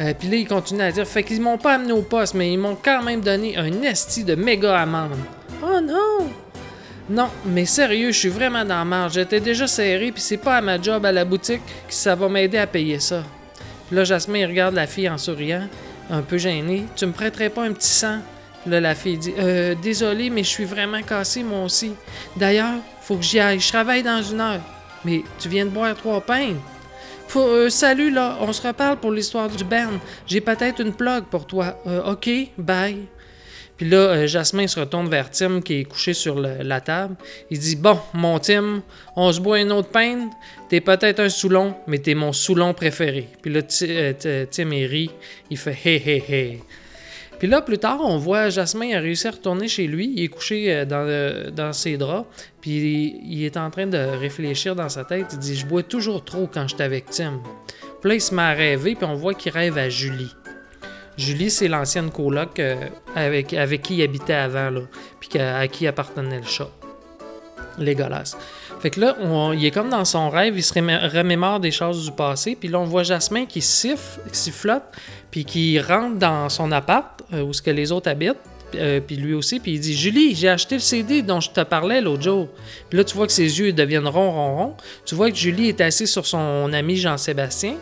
Euh, 0.01 0.13
puis 0.13 0.27
là, 0.27 0.35
il 0.35 0.47
continue 0.47 0.81
à 0.81 0.91
dire 0.91 1.07
Fait 1.07 1.23
qu'ils 1.23 1.41
m'ont 1.41 1.57
pas 1.57 1.75
amené 1.75 1.93
au 1.93 2.01
poste, 2.01 2.33
mais 2.33 2.51
ils 2.51 2.59
m'ont 2.59 2.77
quand 2.83 3.01
même 3.01 3.21
donné 3.21 3.55
un 3.55 3.81
esti 3.83 4.25
de 4.25 4.35
méga 4.35 4.77
amende. 4.77 5.15
Oh 5.63 5.79
non! 5.81 6.29
Non, 7.09 7.29
mais 7.45 7.65
sérieux, 7.65 8.11
je 8.11 8.19
suis 8.19 8.29
vraiment 8.29 8.65
dans 8.65 8.79
la 8.79 8.85
marge. 8.85 9.13
J'étais 9.13 9.39
déjà 9.39 9.65
serré, 9.65 10.11
puis 10.11 10.21
c'est 10.21 10.37
pas 10.37 10.57
à 10.57 10.61
ma 10.61 10.81
job 10.81 11.05
à 11.05 11.11
la 11.11 11.23
boutique 11.23 11.61
que 11.87 11.93
ça 11.93 12.15
va 12.15 12.27
m'aider 12.27 12.57
à 12.57 12.67
payer 12.67 12.99
ça. 12.99 13.23
Puis 13.87 13.95
là, 13.95 14.03
Jasmin, 14.03 14.45
regarde 14.45 14.75
la 14.75 14.87
fille 14.87 15.09
en 15.09 15.17
souriant, 15.17 15.67
un 16.09 16.21
peu 16.21 16.37
gêné. 16.37 16.83
Tu 16.97 17.05
me 17.05 17.13
prêterais 17.13 17.49
pas 17.49 17.63
un 17.63 17.71
petit 17.71 17.87
sang? 17.87 18.19
Là, 18.65 18.81
la 18.81 18.93
fille 18.93 19.17
dit 19.17 19.33
Euh, 19.39 19.75
désolé, 19.81 20.29
mais 20.29 20.43
je 20.43 20.49
suis 20.49 20.65
vraiment 20.65 21.01
cassé, 21.01 21.43
moi 21.43 21.63
aussi. 21.63 21.93
D'ailleurs, 22.35 22.79
faut 23.01 23.15
que 23.15 23.23
j'y 23.23 23.39
aille. 23.39 23.61
Je 23.61 23.69
travaille 23.69 24.03
dans 24.03 24.21
une 24.21 24.41
heure. 24.41 24.61
Mais 25.05 25.23
tu 25.39 25.47
viens 25.47 25.63
de 25.63 25.69
boire 25.69 25.95
trois 25.95 26.19
pintes. 26.19 26.57
Faut, 27.29 27.47
euh, 27.47 27.69
salut 27.69 28.09
là, 28.09 28.37
on 28.41 28.51
se 28.51 28.65
reparle 28.65 28.97
pour 28.97 29.11
l'histoire 29.11 29.49
du 29.49 29.63
band. 29.63 29.99
J'ai 30.25 30.41
peut-être 30.41 30.81
une 30.81 30.93
plug 30.93 31.23
pour 31.25 31.45
toi. 31.45 31.77
Euh, 31.87 32.11
ok, 32.11 32.29
bye. 32.57 33.07
Puis 33.77 33.87
là, 33.87 33.97
euh, 33.97 34.27
Jasmin 34.27 34.67
se 34.67 34.79
retourne 34.79 35.07
vers 35.07 35.29
Tim 35.29 35.61
qui 35.61 35.81
est 35.81 35.83
couché 35.83 36.13
sur 36.13 36.39
la 36.39 36.81
table. 36.81 37.15
Il 37.51 37.59
dit 37.59 37.75
Bon, 37.75 37.99
mon 38.13 38.39
Tim, 38.39 38.81
on 39.15 39.31
se 39.31 39.39
boit 39.39 39.59
une 39.59 39.71
autre 39.71 39.89
pinte. 39.89 40.31
T'es 40.67 40.81
peut-être 40.81 41.19
un 41.19 41.29
Soulon, 41.29 41.75
mais 41.85 41.99
t'es 41.99 42.15
mon 42.15 42.33
Soulon 42.33 42.73
préféré. 42.73 43.29
Puis 43.41 43.53
là, 43.53 43.61
euh, 43.83 44.13
Ti- 44.13 44.49
Tim 44.49 44.71
il 44.71 44.85
rit. 44.85 45.11
Il 45.49 45.57
fait 45.57 45.77
Hé 45.85 45.95
hé 45.95 46.23
hé. 46.27 46.59
Puis 47.39 47.47
là, 47.47 47.61
plus 47.61 47.77
tard, 47.77 47.99
on 48.01 48.17
voit 48.17 48.49
Jasmin 48.49 48.97
a 48.97 48.99
réussi 48.99 49.27
à 49.27 49.31
retourner 49.31 49.67
chez 49.67 49.85
lui. 49.85 50.11
Il 50.15 50.23
est 50.23 50.27
couché 50.27 50.73
euh, 50.73 51.51
dans, 51.51 51.71
ses 51.71 51.97
draps. 51.97 52.27
Puis 52.61 53.19
il, 53.23 53.45
est 53.45 53.57
en 53.57 53.69
train 53.69 53.85
de 53.85 53.97
réfléchir 53.97 54.75
dans 54.75 54.89
sa 54.89 55.05
tête. 55.05 55.27
Il 55.33 55.39
dit 55.39 55.55
Je 55.55 55.67
bois 55.67 55.83
toujours 55.83 56.25
trop 56.25 56.49
quand 56.51 56.67
j'étais 56.67 56.83
avec 56.83 57.11
Tim. 57.11 57.41
Puis 58.01 58.09
là, 58.09 58.15
il 58.15 58.21
se 58.21 58.33
met 58.33 58.41
à 58.41 58.53
rêver. 58.53 58.95
Puis 58.95 59.05
on 59.05 59.15
voit 59.15 59.35
qu'il 59.35 59.51
rêve 59.51 59.77
à 59.77 59.87
Julie. 59.87 60.33
Julie, 61.17 61.49
c'est 61.49 61.67
l'ancienne 61.67 62.11
coloc 62.11 62.59
euh, 62.59 62.75
avec, 63.15 63.47
qui 63.81 63.95
il 63.95 64.03
habitait 64.03 64.33
avant, 64.33 64.69
là, 64.69 64.81
puis 65.19 65.39
à 65.39 65.67
qui 65.67 65.87
appartenait 65.87 66.37
le 66.37 66.45
chat. 66.45 66.69
Légolas. 67.79 68.35
Fait 68.79 68.89
que 68.89 68.99
là, 68.99 69.15
il 69.53 69.65
est 69.65 69.71
comme 69.71 69.89
dans 69.89 70.05
son 70.05 70.29
rêve, 70.29 70.55
il 70.57 70.63
se 70.63 70.73
remé- 70.73 71.07
remémore 71.09 71.59
des 71.59 71.71
choses 71.71 72.05
du 72.05 72.11
passé, 72.11 72.55
puis 72.59 72.69
là, 72.69 72.79
on 72.79 72.85
voit 72.85 73.03
Jasmin 73.03 73.45
qui 73.45 73.61
siffle, 73.61 74.19
qui 74.31 74.37
sifflote, 74.37 74.83
puis 75.31 75.45
qui 75.45 75.79
rentre 75.79 76.17
dans 76.17 76.49
son 76.49 76.71
appart, 76.71 77.21
euh, 77.33 77.41
où 77.41 77.53
ce 77.53 77.61
que 77.61 77.71
les 77.71 77.91
autres 77.91 78.09
habitent, 78.09 78.37
euh, 78.75 78.99
puis 78.99 79.15
lui 79.15 79.33
aussi, 79.33 79.59
puis 79.59 79.73
il 79.73 79.79
dit 79.79 79.95
Julie, 79.95 80.35
j'ai 80.35 80.49
acheté 80.49 80.75
le 80.75 80.81
CD 80.81 81.21
dont 81.21 81.39
je 81.39 81.49
te 81.49 81.61
parlais 81.61 82.01
l'autre 82.01 82.23
jour. 82.23 82.49
Puis 82.89 82.97
là, 82.97 83.03
tu 83.03 83.15
vois 83.15 83.25
que 83.25 83.31
ses 83.31 83.59
yeux 83.59 83.73
deviennent 83.73 84.07
ronds, 84.07 84.31
ronds, 84.31 84.55
ronds. 84.57 84.77
Tu 85.05 85.15
vois 85.15 85.31
que 85.31 85.37
Julie 85.37 85.69
est 85.69 85.81
assise 85.81 86.11
sur 86.11 86.25
son 86.25 86.71
ami 86.73 86.97
Jean-Sébastien. 86.97 87.75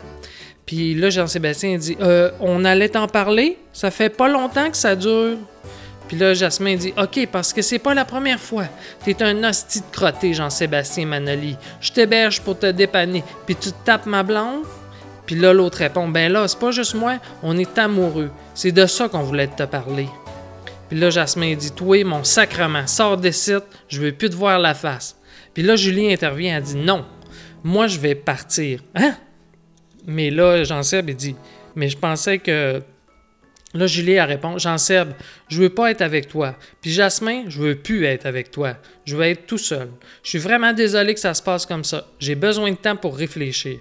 Puis 0.66 0.94
là, 0.96 1.10
Jean-Sébastien 1.10 1.78
dit 1.78 1.96
Euh, 2.00 2.30
On 2.40 2.64
allait 2.64 2.88
t'en 2.88 3.06
parler 3.06 3.56
Ça 3.72 3.90
fait 3.90 4.10
pas 4.10 4.28
longtemps 4.28 4.70
que 4.70 4.76
ça 4.76 4.96
dure. 4.96 5.38
Puis 6.08 6.16
là, 6.16 6.34
Jasmin 6.34 6.76
dit 6.76 6.92
Ok, 6.98 7.28
parce 7.30 7.52
que 7.52 7.62
c'est 7.62 7.78
pas 7.78 7.94
la 7.94 8.04
première 8.04 8.40
fois. 8.40 8.64
T'es 9.04 9.22
un 9.22 9.42
hostie 9.44 9.80
de 9.80 9.86
crotté, 9.90 10.34
Jean-Sébastien 10.34 11.06
Manoli. 11.06 11.56
Je 11.80 11.92
t'héberge 11.92 12.40
pour 12.42 12.58
te 12.58 12.70
dépanner. 12.70 13.24
Puis 13.46 13.56
tu 13.56 13.70
te 13.70 13.84
tapes 13.84 14.06
ma 14.06 14.22
blonde 14.22 14.64
Puis 15.24 15.36
là, 15.36 15.52
l'autre 15.52 15.78
répond 15.78 16.08
Ben 16.08 16.30
là, 16.30 16.46
c'est 16.48 16.58
pas 16.58 16.72
juste 16.72 16.94
moi, 16.94 17.18
on 17.42 17.56
est 17.56 17.78
amoureux. 17.78 18.30
C'est 18.54 18.72
de 18.72 18.86
ça 18.86 19.08
qu'on 19.08 19.22
voulait 19.22 19.48
te 19.48 19.64
parler. 19.64 20.08
Puis 20.88 20.98
là, 20.98 21.10
Jasmin 21.10 21.54
dit 21.54 21.72
Toi, 21.72 22.04
mon 22.04 22.24
sacrement, 22.24 22.86
sors 22.86 23.16
des 23.16 23.32
sites, 23.32 23.64
je 23.88 24.00
veux 24.00 24.12
plus 24.12 24.30
te 24.30 24.36
voir 24.36 24.58
la 24.58 24.74
face. 24.74 25.16
Puis 25.54 25.62
là, 25.62 25.74
Julie 25.74 26.12
intervient, 26.12 26.56
elle 26.56 26.62
dit 26.62 26.76
Non, 26.76 27.04
moi, 27.64 27.86
je 27.88 27.98
vais 27.98 28.14
partir. 28.14 28.80
Hein? 28.94 29.14
Mais 30.06 30.30
là, 30.30 30.64
Jean-Seb, 30.64 31.10
il 31.10 31.16
dit 31.16 31.36
Mais 31.74 31.88
je 31.88 31.96
pensais 31.98 32.38
que. 32.38 32.82
Là, 33.74 33.86
Julie, 33.86 34.12
elle 34.12 34.22
répond 34.28 34.56
Jean-Seb, 34.56 35.10
je 35.48 35.60
veux 35.60 35.68
pas 35.68 35.90
être 35.90 36.00
avec 36.00 36.28
toi. 36.28 36.54
Puis 36.80 36.92
Jasmin, 36.92 37.44
je 37.48 37.60
veux 37.60 37.74
plus 37.74 38.06
être 38.06 38.24
avec 38.24 38.50
toi. 38.50 38.76
Je 39.04 39.14
veux 39.16 39.24
être 39.24 39.44
tout 39.46 39.58
seul. 39.58 39.90
Je 40.22 40.30
suis 40.30 40.38
vraiment 40.38 40.72
désolé 40.72 41.12
que 41.12 41.20
ça 41.20 41.34
se 41.34 41.42
passe 41.42 41.66
comme 41.66 41.84
ça. 41.84 42.06
J'ai 42.18 42.36
besoin 42.36 42.70
de 42.70 42.76
temps 42.76 42.96
pour 42.96 43.16
réfléchir. 43.16 43.78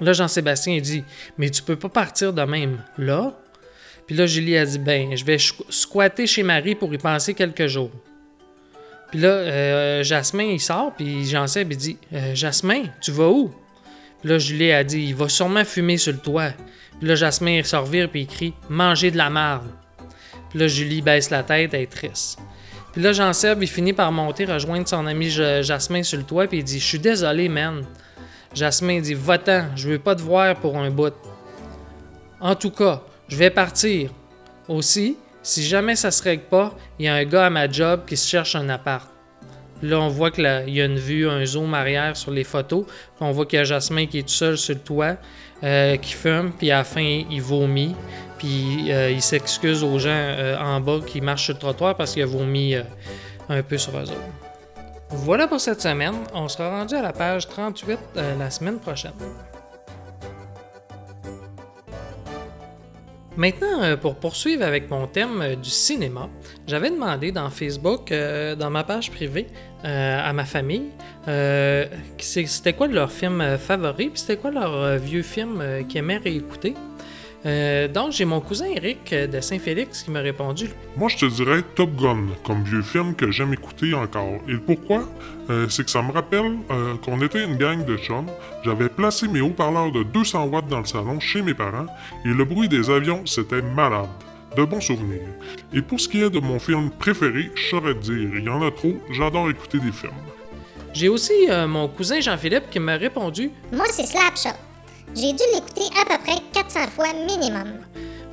Là, 0.00 0.12
Jean-Sébastien, 0.12 0.78
dit 0.80 1.02
Mais 1.38 1.50
tu 1.50 1.62
peux 1.62 1.74
pas 1.76 1.88
partir 1.88 2.32
de 2.32 2.42
même. 2.42 2.78
Là? 2.98 3.36
Puis 4.06 4.14
là, 4.14 4.26
Julie 4.26 4.56
a 4.56 4.64
dit 4.64 4.78
Ben, 4.78 5.16
je 5.16 5.24
vais 5.24 5.36
squ- 5.36 5.64
squatter 5.70 6.26
chez 6.28 6.42
Marie 6.44 6.74
pour 6.76 6.92
y 6.94 6.98
penser 6.98 7.34
quelques 7.34 7.66
jours. 7.66 7.90
Puis 9.10 9.20
là, 9.20 9.28
euh, 9.28 10.02
Jasmin, 10.04 10.44
il 10.44 10.60
sort, 10.60 10.94
puis 10.94 11.26
Jean-Seb, 11.26 11.72
il 11.72 11.76
dit 11.76 11.96
Euh, 12.12 12.34
Jasmin, 12.34 12.84
tu 13.00 13.10
vas 13.10 13.28
où? 13.28 13.52
Là, 14.24 14.38
Julie 14.38 14.72
a 14.72 14.84
dit 14.84 15.00
Il 15.00 15.14
va 15.14 15.28
sûrement 15.28 15.64
fumer 15.64 15.96
sur 15.98 16.12
le 16.12 16.18
toit. 16.18 16.50
Puis 16.98 17.08
là, 17.08 17.14
Jasmin 17.14 17.58
il 17.58 17.64
se 17.64 17.76
revire 17.76 18.08
puis 18.08 18.22
il 18.22 18.26
crie 18.26 18.54
Manger 18.68 19.10
de 19.10 19.16
la 19.16 19.30
marde. 19.30 19.66
Puis 20.50 20.58
là, 20.58 20.68
Julie 20.68 21.02
baisse 21.02 21.30
la 21.30 21.42
tête, 21.42 21.74
elle 21.74 21.82
est 21.82 21.86
triste. 21.90 22.38
Puis 22.92 23.00
là, 23.00 23.12
Jean-Seb, 23.12 23.62
il 23.62 23.68
finit 23.68 23.94
par 23.94 24.12
monter, 24.12 24.44
rejoindre 24.44 24.86
son 24.86 25.06
ami 25.06 25.30
Jasmin 25.30 26.02
sur 26.02 26.18
le 26.18 26.24
toit, 26.24 26.46
puis 26.46 26.58
il 26.58 26.64
dit 26.64 26.78
Je 26.78 26.84
suis 26.84 26.98
désolé, 26.98 27.48
man. 27.48 27.84
Jasmin 28.54 29.00
dit 29.00 29.14
Va-t'en, 29.14 29.74
je 29.76 29.88
veux 29.88 29.98
pas 29.98 30.14
te 30.14 30.22
voir 30.22 30.56
pour 30.56 30.76
un 30.76 30.90
bout. 30.90 31.14
En 32.40 32.54
tout 32.54 32.70
cas, 32.70 33.02
je 33.28 33.36
vais 33.36 33.50
partir. 33.50 34.10
Aussi, 34.68 35.16
si 35.42 35.64
jamais 35.64 35.96
ça 35.96 36.10
se 36.10 36.22
règle 36.22 36.44
pas, 36.44 36.76
il 36.98 37.06
y 37.06 37.08
a 37.08 37.14
un 37.14 37.24
gars 37.24 37.46
à 37.46 37.50
ma 37.50 37.70
job 37.70 38.02
qui 38.06 38.16
se 38.16 38.28
cherche 38.28 38.54
un 38.54 38.68
appart. 38.68 39.11
Là, 39.82 40.00
on 40.00 40.08
voit 40.08 40.30
qu'il 40.30 40.44
y 40.44 40.80
a 40.80 40.84
une 40.84 40.98
vue, 40.98 41.28
un 41.28 41.44
zoom 41.44 41.74
arrière 41.74 42.16
sur 42.16 42.30
les 42.30 42.44
photos. 42.44 42.84
On 43.20 43.32
voit 43.32 43.46
qu'il 43.46 43.58
y 43.58 43.60
a 43.60 43.64
Jasmin 43.64 44.06
qui 44.06 44.18
est 44.18 44.22
tout 44.22 44.28
seul 44.28 44.56
sur 44.56 44.74
le 44.74 44.80
toit, 44.80 45.16
euh, 45.64 45.96
qui 45.96 46.12
fume, 46.12 46.52
puis 46.56 46.70
à 46.70 46.78
la 46.78 46.84
fin, 46.84 47.22
il 47.30 47.42
vomit. 47.42 47.94
Puis 48.38 48.90
euh, 48.90 49.10
il 49.10 49.22
s'excuse 49.22 49.84
aux 49.84 49.98
gens 49.98 50.10
euh, 50.10 50.56
en 50.58 50.80
bas 50.80 51.00
qui 51.06 51.20
marchent 51.20 51.44
sur 51.44 51.54
le 51.54 51.60
trottoir 51.60 51.96
parce 51.96 52.12
qu'il 52.14 52.22
a 52.22 52.26
vomi 52.26 52.74
un 53.48 53.62
peu 53.62 53.78
sur 53.78 53.96
eux 53.96 54.02
autres. 54.02 54.42
Voilà 55.14 55.46
pour 55.46 55.60
cette 55.60 55.80
semaine. 55.80 56.14
On 56.32 56.48
sera 56.48 56.70
rendu 56.70 56.94
à 56.94 57.02
la 57.02 57.12
page 57.12 57.46
38 57.46 57.98
euh, 58.16 58.38
la 58.38 58.50
semaine 58.50 58.78
prochaine. 58.78 59.12
Maintenant, 63.36 63.82
euh, 63.82 63.96
pour 63.96 64.16
poursuivre 64.16 64.62
avec 64.62 64.90
mon 64.90 65.06
thème 65.06 65.40
euh, 65.40 65.56
du 65.56 65.70
cinéma, 65.70 66.28
j'avais 66.66 66.90
demandé 66.90 67.32
dans 67.32 67.48
Facebook, 67.48 68.12
euh, 68.12 68.54
dans 68.54 68.68
ma 68.68 68.84
page 68.84 69.10
privée, 69.10 69.46
à 69.84 70.32
ma 70.32 70.44
famille, 70.44 70.90
c'était 72.18 72.72
quoi 72.72 72.86
leur 72.86 73.10
film 73.10 73.58
favori, 73.58 74.10
puis 74.10 74.20
c'était 74.20 74.36
quoi 74.36 74.52
leur 74.52 74.96
vieux 74.96 75.24
film 75.24 75.60
qu'ils 75.88 75.98
aimaient 75.98 76.18
réécouter. 76.18 76.74
Euh, 77.44 77.88
donc, 77.88 78.12
j'ai 78.12 78.24
mon 78.24 78.40
cousin 78.40 78.66
Eric 78.66 79.12
euh, 79.12 79.26
de 79.26 79.40
Saint-Félix 79.40 80.02
qui 80.02 80.10
m'a 80.10 80.20
répondu. 80.20 80.70
Moi, 80.96 81.08
je 81.08 81.16
te 81.16 81.26
dirais 81.26 81.62
Top 81.74 81.90
Gun, 81.96 82.26
comme 82.44 82.62
vieux 82.62 82.82
film 82.82 83.14
que 83.14 83.30
j'aime 83.30 83.52
écouter 83.52 83.94
encore. 83.94 84.40
Et 84.48 84.52
le 84.52 84.60
pourquoi, 84.60 85.08
euh, 85.50 85.68
c'est 85.68 85.84
que 85.84 85.90
ça 85.90 86.02
me 86.02 86.12
rappelle 86.12 86.58
euh, 86.70 86.94
qu'on 87.04 87.20
était 87.20 87.44
une 87.44 87.56
gang 87.56 87.84
de 87.84 87.96
chums. 87.96 88.30
J'avais 88.64 88.88
placé 88.88 89.26
mes 89.26 89.40
haut-parleurs 89.40 89.90
de 89.90 90.02
200 90.04 90.44
watts 90.46 90.68
dans 90.68 90.80
le 90.80 90.86
salon 90.86 91.18
chez 91.18 91.42
mes 91.42 91.54
parents, 91.54 91.86
et 92.24 92.28
le 92.28 92.44
bruit 92.44 92.68
des 92.68 92.90
avions, 92.90 93.26
c'était 93.26 93.62
malade. 93.62 94.08
De 94.56 94.64
bons 94.64 94.82
souvenirs. 94.82 95.28
Et 95.72 95.80
pour 95.80 95.98
ce 95.98 96.06
qui 96.08 96.20
est 96.20 96.28
de 96.28 96.38
mon 96.38 96.58
film 96.58 96.90
préféré, 96.90 97.50
je 97.54 97.68
saurais 97.70 97.94
te 97.94 98.00
dire, 98.00 98.28
il 98.36 98.44
y 98.44 98.48
en 98.50 98.60
a 98.60 98.70
trop, 98.70 98.92
j'adore 99.10 99.48
écouter 99.48 99.78
des 99.78 99.92
films. 99.92 100.12
J'ai 100.92 101.08
aussi 101.08 101.32
euh, 101.48 101.66
mon 101.66 101.88
cousin 101.88 102.20
Jean-Philippe 102.20 102.68
qui 102.70 102.78
m'a 102.78 102.96
répondu 102.96 103.50
Moi, 103.72 103.86
c'est 103.90 104.04
Slapshot. 104.04 104.58
J'ai 105.14 105.32
dû 105.32 105.42
l'écouter 105.54 105.88
à 106.00 106.04
peu 106.04 106.22
près 106.22 106.40
400 106.52 106.80
fois 106.88 107.12
minimum. 107.12 107.74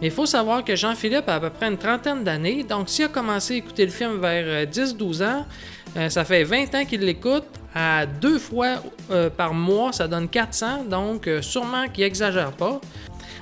Mais 0.01 0.07
il 0.07 0.11
faut 0.11 0.25
savoir 0.25 0.63
que 0.63 0.75
Jean-Philippe 0.75 1.27
a 1.27 1.35
à 1.35 1.39
peu 1.39 1.49
près 1.49 1.67
une 1.67 1.77
trentaine 1.77 2.23
d'années, 2.23 2.63
donc 2.63 2.89
s'il 2.89 3.05
a 3.05 3.07
commencé 3.09 3.55
à 3.55 3.57
écouter 3.57 3.85
le 3.85 3.91
film 3.91 4.19
vers 4.21 4.45
euh, 4.45 4.65
10-12 4.65 5.23
ans, 5.25 5.45
euh, 5.97 6.09
ça 6.09 6.23
fait 6.23 6.43
20 6.43 6.75
ans 6.75 6.85
qu'il 6.85 7.01
l'écoute. 7.01 7.45
À 7.75 8.05
deux 8.07 8.39
fois 8.39 8.81
euh, 9.11 9.29
par 9.29 9.53
mois, 9.53 9.93
ça 9.93 10.07
donne 10.07 10.27
400, 10.27 10.85
donc 10.85 11.27
euh, 11.27 11.41
sûrement 11.41 11.87
qu'il 11.87 12.03
exagère 12.03 12.51
pas. 12.53 12.79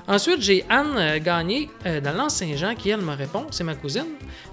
Ensuite, 0.09 0.41
j'ai 0.41 0.65
Anne 0.69 0.95
euh, 0.97 1.19
Gagné 1.19 1.69
euh, 1.85 1.99
dans 1.99 2.13
l'Anse-Saint-Jean 2.13 2.75
qui, 2.75 2.89
elle, 2.89 3.01
me 3.01 3.13
répond, 3.13 3.45
c'est 3.51 3.65
ma 3.65 3.75
cousine. 3.75 4.05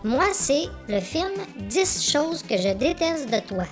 Moi, 0.03 0.27
c'est 0.33 0.65
le 0.89 1.01
film 1.01 1.31
10 1.69 2.11
choses 2.13 2.43
que 2.43 2.57
je 2.57 2.75
déteste 2.75 3.31
de 3.31 3.39
toi. 3.47 3.65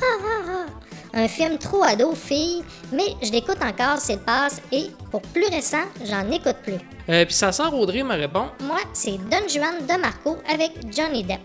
Ah, 0.00 0.04
ah, 0.22 0.42
ah. 0.48 0.85
Un 1.18 1.28
film 1.28 1.56
trop 1.56 1.82
ado, 1.82 2.12
fille, 2.14 2.62
mais 2.92 3.16
je 3.22 3.32
l'écoute 3.32 3.56
encore 3.62 3.98
s'il 3.98 4.18
passe 4.18 4.60
et, 4.70 4.90
pour 5.10 5.22
plus 5.22 5.46
récent, 5.46 5.84
j'en 6.04 6.30
écoute 6.30 6.56
plus. 6.62 6.74
Euh, 7.08 7.24
Puis 7.24 7.32
sa 7.34 7.52
sœur 7.52 7.72
Audrey 7.72 8.02
me 8.02 8.14
répond. 8.14 8.48
Moi, 8.62 8.80
c'est 8.92 9.16
Don 9.30 9.48
Juan 9.48 9.76
de 9.80 9.98
Marco 9.98 10.36
avec 10.46 10.72
Johnny 10.94 11.24
Depp. 11.24 11.40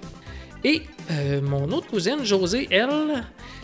Et 0.66 0.82
euh, 1.10 1.42
mon 1.42 1.72
autre 1.72 1.88
cousine, 1.88 2.22
Josée, 2.22 2.68
elle, 2.70 3.24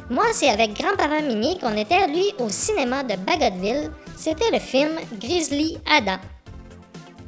Moi, 0.09 0.23
c'est 0.31 0.47
avec 0.49 0.79
grand-parent 0.79 1.21
Mimi 1.23 1.59
qu'on 1.59 1.75
était, 1.75 2.07
lui, 2.07 2.31
au 2.39 2.47
cinéma 2.47 3.03
de 3.03 3.15
Bagotville. 3.17 3.91
C'était 4.15 4.49
le 4.49 4.59
film 4.59 4.91
Grizzly 5.19 5.77
Adam. 5.85 6.19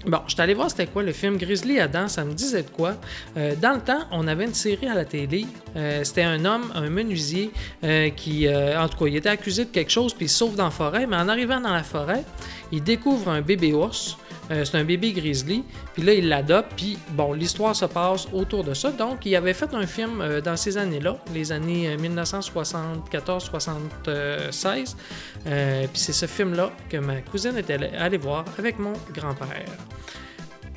Bon, 0.05 0.19
je 0.27 0.33
suis 0.33 0.41
allé 0.41 0.53
voir 0.53 0.69
c'était 0.69 0.87
quoi 0.87 1.03
le 1.03 1.11
film 1.11 1.37
Grizzly 1.37 1.77
Adam, 1.79 2.07
ça 2.07 2.23
me 2.23 2.33
disait 2.33 2.63
de 2.63 2.69
quoi. 2.69 2.95
Euh, 3.35 3.53
dans 3.61 3.73
le 3.73 3.81
temps, 3.81 3.99
on 4.11 4.27
avait 4.27 4.45
une 4.45 4.53
série 4.53 4.87
à 4.87 4.95
la 4.95 5.03
télé. 5.03 5.45
Euh, 5.75 6.05
c'était 6.05 6.23
un 6.23 6.45
homme, 6.45 6.71
un 6.73 6.89
menuisier, 6.89 7.51
euh, 7.83 8.09
qui, 8.09 8.47
en 8.49 8.87
tout 8.87 8.97
cas, 8.97 9.05
il 9.07 9.15
était 9.17 9.29
accusé 9.29 9.65
de 9.65 9.69
quelque 9.69 9.91
chose, 9.91 10.13
puis 10.13 10.27
il 10.27 10.29
sauve 10.29 10.55
dans 10.55 10.65
la 10.65 10.71
forêt. 10.71 11.05
Mais 11.05 11.17
en 11.17 11.27
arrivant 11.27 11.59
dans 11.59 11.73
la 11.73 11.83
forêt, 11.83 12.23
il 12.71 12.81
découvre 12.81 13.29
un 13.29 13.41
bébé 13.41 13.73
ours. 13.73 14.17
Euh, 14.51 14.65
c'est 14.65 14.77
un 14.77 14.83
bébé 14.83 15.11
grizzly. 15.13 15.63
Puis 15.93 16.03
là, 16.03 16.13
il 16.13 16.27
l'adopte. 16.27 16.71
Puis 16.75 16.97
bon, 17.11 17.33
l'histoire 17.33 17.75
se 17.75 17.85
passe 17.85 18.27
autour 18.33 18.63
de 18.63 18.73
ça. 18.73 18.91
Donc, 18.91 19.25
il 19.25 19.35
avait 19.35 19.53
fait 19.53 19.73
un 19.73 19.85
film 19.85 20.21
euh, 20.21 20.41
dans 20.41 20.57
ces 20.57 20.77
années-là, 20.77 21.17
les 21.33 21.51
années 21.51 21.89
euh, 21.89 21.97
1974-76. 21.97 24.95
Euh, 25.47 25.83
puis 25.91 26.01
c'est 26.01 26.13
ce 26.13 26.25
film-là 26.25 26.71
que 26.89 26.97
ma 26.97 27.17
cousine 27.21 27.57
était 27.57 27.77
allée- 27.97 28.17
voir 28.17 28.45
avec 28.57 28.79
mon 28.79 28.93
grand-père. 29.13 29.65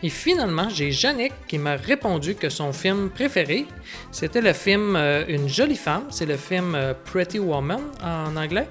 Et 0.04 0.08
finalement, 0.08 0.68
j'ai 0.68 0.90
Yannick 0.90 1.32
qui 1.48 1.58
m'a 1.58 1.76
répondu 1.76 2.34
que 2.34 2.48
son 2.48 2.72
film 2.72 3.08
préféré, 3.10 3.66
c'était 4.10 4.40
le 4.40 4.52
film 4.52 4.96
Une 5.28 5.48
jolie 5.48 5.76
femme. 5.76 6.04
C'est 6.10 6.26
le 6.26 6.36
film 6.36 6.76
Pretty 7.04 7.38
Woman 7.38 7.80
en 8.02 8.34
anglais. 8.36 8.66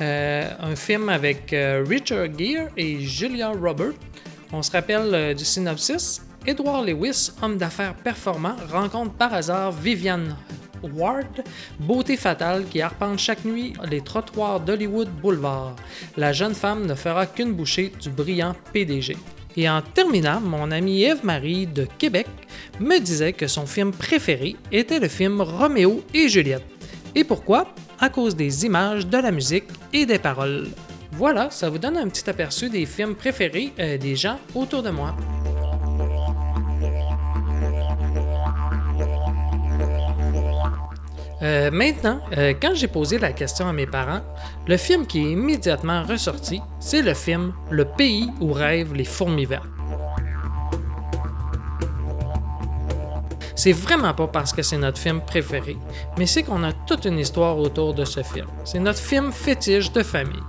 Un 0.00 0.74
film 0.74 1.08
avec 1.08 1.54
Richard 1.88 2.26
Gere 2.36 2.70
et 2.76 2.98
Julia 3.00 3.50
Roberts. 3.50 3.94
On 4.56 4.62
se 4.62 4.70
rappelle 4.70 5.12
euh, 5.12 5.34
du 5.34 5.44
synopsis. 5.44 6.22
Edward 6.46 6.86
Lewis, 6.86 7.32
homme 7.42 7.56
d'affaires 7.56 7.96
performant, 7.96 8.54
rencontre 8.70 9.12
par 9.14 9.34
hasard 9.34 9.72
Viviane 9.72 10.36
Ward, 10.80 11.42
beauté 11.80 12.16
fatale 12.16 12.64
qui 12.66 12.80
arpente 12.80 13.18
chaque 13.18 13.44
nuit 13.44 13.72
les 13.90 14.00
trottoirs 14.00 14.60
d'Hollywood 14.60 15.08
Boulevard. 15.20 15.74
La 16.16 16.32
jeune 16.32 16.54
femme 16.54 16.86
ne 16.86 16.94
fera 16.94 17.26
qu'une 17.26 17.52
bouchée 17.52 17.92
du 18.00 18.10
brillant 18.10 18.54
PDG. 18.72 19.16
Et 19.56 19.68
en 19.68 19.82
terminant, 19.82 20.40
mon 20.40 20.70
amie 20.70 21.02
Eve-Marie 21.02 21.66
de 21.66 21.88
Québec 21.98 22.28
me 22.78 23.00
disait 23.00 23.32
que 23.32 23.48
son 23.48 23.66
film 23.66 23.90
préféré 23.90 24.54
était 24.70 25.00
le 25.00 25.08
film 25.08 25.40
Roméo 25.40 26.04
et 26.14 26.28
Juliette. 26.28 26.62
Et 27.16 27.24
pourquoi? 27.24 27.74
À 27.98 28.08
cause 28.08 28.36
des 28.36 28.64
images, 28.64 29.08
de 29.08 29.18
la 29.18 29.32
musique 29.32 29.66
et 29.92 30.06
des 30.06 30.20
paroles. 30.20 30.68
Voilà, 31.16 31.48
ça 31.50 31.70
vous 31.70 31.78
donne 31.78 31.96
un 31.96 32.08
petit 32.08 32.28
aperçu 32.28 32.68
des 32.68 32.86
films 32.86 33.14
préférés 33.14 33.72
euh, 33.78 33.96
des 33.98 34.16
gens 34.16 34.38
autour 34.52 34.82
de 34.82 34.90
moi. 34.90 35.14
Euh, 41.42 41.70
maintenant, 41.70 42.20
euh, 42.36 42.52
quand 42.60 42.74
j'ai 42.74 42.88
posé 42.88 43.18
la 43.18 43.32
question 43.32 43.68
à 43.68 43.72
mes 43.72 43.86
parents, 43.86 44.22
le 44.66 44.76
film 44.76 45.06
qui 45.06 45.20
est 45.20 45.30
immédiatement 45.30 46.02
ressorti, 46.02 46.60
c'est 46.80 47.02
le 47.02 47.14
film 47.14 47.52
Le 47.70 47.84
pays 47.84 48.30
où 48.40 48.52
rêvent 48.52 48.94
les 48.94 49.04
fourmis 49.04 49.44
vertes. 49.44 49.68
C'est 53.54 53.72
vraiment 53.72 54.14
pas 54.14 54.26
parce 54.26 54.52
que 54.52 54.62
c'est 54.62 54.78
notre 54.78 54.98
film 54.98 55.20
préféré, 55.20 55.76
mais 56.18 56.26
c'est 56.26 56.42
qu'on 56.42 56.64
a 56.64 56.72
toute 56.72 57.04
une 57.04 57.20
histoire 57.20 57.56
autour 57.56 57.94
de 57.94 58.04
ce 58.04 58.22
film. 58.22 58.46
C'est 58.64 58.80
notre 58.80 58.98
film 58.98 59.30
fétiche 59.30 59.92
de 59.92 60.02
famille. 60.02 60.42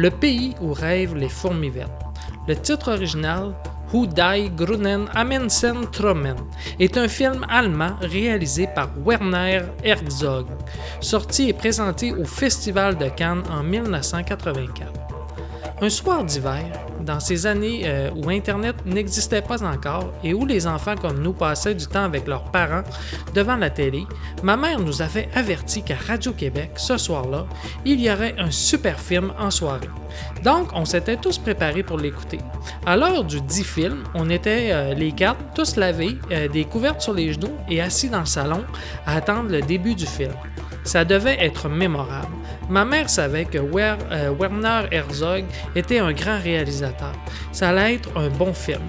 Le 0.00 0.10
pays 0.10 0.54
où 0.62 0.72
rêvent 0.72 1.14
les 1.14 1.28
fourmis 1.28 1.68
vertes. 1.68 1.92
Le 2.48 2.56
titre 2.56 2.90
original, 2.90 3.52
Who 3.92 4.06
Die 4.06 4.50
Grunen 4.56 5.06
Amundsen 5.14 5.90
Trommen, 5.92 6.36
est 6.78 6.96
un 6.96 7.06
film 7.06 7.44
allemand 7.50 7.96
réalisé 8.00 8.66
par 8.74 8.88
Werner 9.04 9.60
Herzog, 9.84 10.46
sorti 11.02 11.50
et 11.50 11.52
présenté 11.52 12.14
au 12.14 12.24
Festival 12.24 12.96
de 12.96 13.10
Cannes 13.10 13.42
en 13.50 13.62
1984. 13.62 15.09
Un 15.82 15.88
soir 15.88 16.24
d'hiver, 16.24 16.66
dans 17.00 17.20
ces 17.20 17.46
années 17.46 17.84
euh, 17.84 18.10
où 18.14 18.28
Internet 18.28 18.76
n'existait 18.84 19.40
pas 19.40 19.62
encore 19.64 20.12
et 20.22 20.34
où 20.34 20.44
les 20.44 20.66
enfants 20.66 20.94
comme 20.94 21.22
nous 21.22 21.32
passaient 21.32 21.74
du 21.74 21.86
temps 21.86 22.04
avec 22.04 22.26
leurs 22.26 22.44
parents 22.44 22.82
devant 23.34 23.56
la 23.56 23.70
télé, 23.70 24.04
ma 24.42 24.58
mère 24.58 24.78
nous 24.78 25.00
avait 25.00 25.30
averti 25.34 25.82
qu'à 25.82 25.96
Radio-Québec, 25.96 26.72
ce 26.76 26.98
soir-là, 26.98 27.46
il 27.86 27.98
y 27.98 28.10
aurait 28.10 28.34
un 28.38 28.50
super 28.50 29.00
film 29.00 29.32
en 29.38 29.50
soirée. 29.50 29.88
Donc, 30.44 30.68
on 30.74 30.84
s'était 30.84 31.16
tous 31.16 31.38
préparés 31.38 31.82
pour 31.82 31.96
l'écouter. 31.96 32.38
À 32.84 32.98
l'heure 32.98 33.24
du 33.24 33.40
dit 33.40 33.64
film, 33.64 34.04
on 34.14 34.28
était 34.28 34.68
euh, 34.72 34.92
les 34.92 35.12
quatre, 35.12 35.40
tous 35.54 35.76
lavés, 35.76 36.18
euh, 36.30 36.46
des 36.48 36.66
couvertes 36.66 37.00
sur 37.00 37.14
les 37.14 37.32
genoux 37.32 37.56
et 37.70 37.80
assis 37.80 38.10
dans 38.10 38.20
le 38.20 38.26
salon 38.26 38.64
à 39.06 39.16
attendre 39.16 39.50
le 39.50 39.62
début 39.62 39.94
du 39.94 40.06
film. 40.06 40.32
Ça 40.90 41.04
devait 41.04 41.36
être 41.38 41.68
mémorable. 41.68 42.34
Ma 42.68 42.84
mère 42.84 43.08
savait 43.08 43.44
que 43.44 43.58
euh, 43.58 44.34
Werner 44.36 44.88
Herzog 44.90 45.44
était 45.76 46.00
un 46.00 46.12
grand 46.12 46.40
réalisateur. 46.40 47.12
Ça 47.52 47.68
allait 47.68 47.94
être 47.94 48.08
un 48.16 48.28
bon 48.28 48.52
film. 48.52 48.82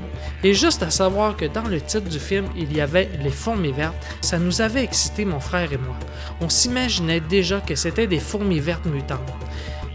Et 0.44 0.56
juste 0.56 0.82
à 0.82 0.90
savoir 0.90 1.38
que 1.38 1.46
dans 1.46 1.68
le 1.68 1.80
titre 1.80 2.10
du 2.10 2.18
film, 2.18 2.48
il 2.58 2.76
y 2.76 2.82
avait 2.82 3.08
Les 3.22 3.30
fourmis 3.30 3.72
vertes, 3.72 4.04
ça 4.22 4.40
nous 4.40 4.62
avait 4.62 4.84
excité 4.84 5.26
mon 5.26 5.40
frère 5.40 5.72
et 5.72 5.78
moi. 5.78 5.96
On 6.42 6.50
s'imaginait 6.50 7.20
déjà 7.20 7.62
que 7.62 7.76
c'était 7.76 8.08
des 8.08 8.18
fourmis 8.18 8.60
vertes 8.60 8.88
mutantes. 8.88 9.20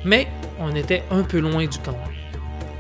Mais 0.05 0.29
on 0.61 0.77
était 0.77 1.03
un 1.11 1.25
peu 1.25 1.41
loin 1.41 1.67
du 1.67 1.79
compte. 1.79 1.97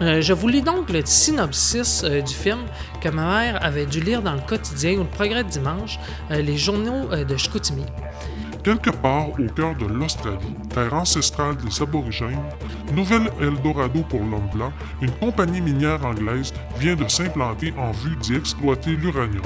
Euh, 0.02 0.20
je 0.20 0.34
vous 0.34 0.46
lis 0.46 0.62
donc 0.62 0.88
le 0.88 1.02
synopsis 1.04 2.04
euh, 2.04 2.20
du 2.20 2.32
film 2.32 2.60
que 3.00 3.08
ma 3.08 3.40
mère 3.40 3.64
avait 3.64 3.86
dû 3.86 3.98
lire 3.98 4.22
dans 4.22 4.34
le 4.34 4.46
quotidien 4.46 4.92
ou 4.92 5.00
le 5.00 5.08
progrès 5.08 5.42
de 5.42 5.48
dimanche, 5.48 5.98
les 6.30 6.56
journaux 6.56 7.08
de 7.08 7.36
Chicoutimi. 7.36 7.86
Quelque 8.66 8.90
part 8.90 9.28
au 9.28 9.46
cœur 9.54 9.76
de 9.76 9.86
l'Australie, 9.86 10.56
terre 10.74 10.92
ancestrale 10.92 11.56
des 11.58 11.80
aborigènes, 11.80 12.42
nouvel 12.92 13.30
Eldorado 13.40 14.00
pour 14.08 14.18
l'homme 14.18 14.48
blanc, 14.52 14.72
une 15.00 15.12
compagnie 15.12 15.60
minière 15.60 16.04
anglaise 16.04 16.52
vient 16.76 16.96
de 16.96 17.06
s'implanter 17.06 17.72
en 17.78 17.92
vue 17.92 18.16
d'y 18.16 18.34
exploiter 18.34 18.96
l'uranium. 18.96 19.44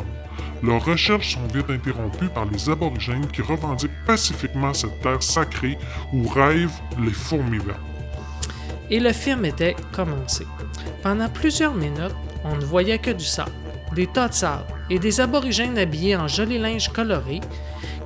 Leurs 0.62 0.82
recherches 0.82 1.34
sont 1.34 1.54
vite 1.54 1.68
interrompues 1.68 2.30
par 2.30 2.46
les 2.46 2.70
aborigènes 2.70 3.26
qui 3.26 3.42
revendiquent 3.42 3.90
pacifiquement 4.06 4.72
cette 4.72 4.98
terre 5.02 5.22
sacrée 5.22 5.76
où 6.14 6.26
rêvent 6.26 6.80
les 6.98 7.12
fourmis 7.12 7.58
vertes. 7.58 7.78
Et 8.88 9.00
le 9.00 9.12
film 9.12 9.44
était 9.44 9.76
commencé. 9.94 10.46
Pendant 11.02 11.28
plusieurs 11.28 11.74
minutes, 11.74 12.16
on 12.42 12.56
ne 12.56 12.64
voyait 12.64 12.98
que 12.98 13.10
du 13.10 13.26
sable, 13.26 13.52
des 13.94 14.06
tas 14.06 14.28
de 14.28 14.32
sable 14.32 14.64
et 14.88 14.98
des 14.98 15.20
aborigènes 15.20 15.76
habillés 15.76 16.16
en 16.16 16.26
joli 16.26 16.56
linge 16.56 16.88
coloré 16.88 17.42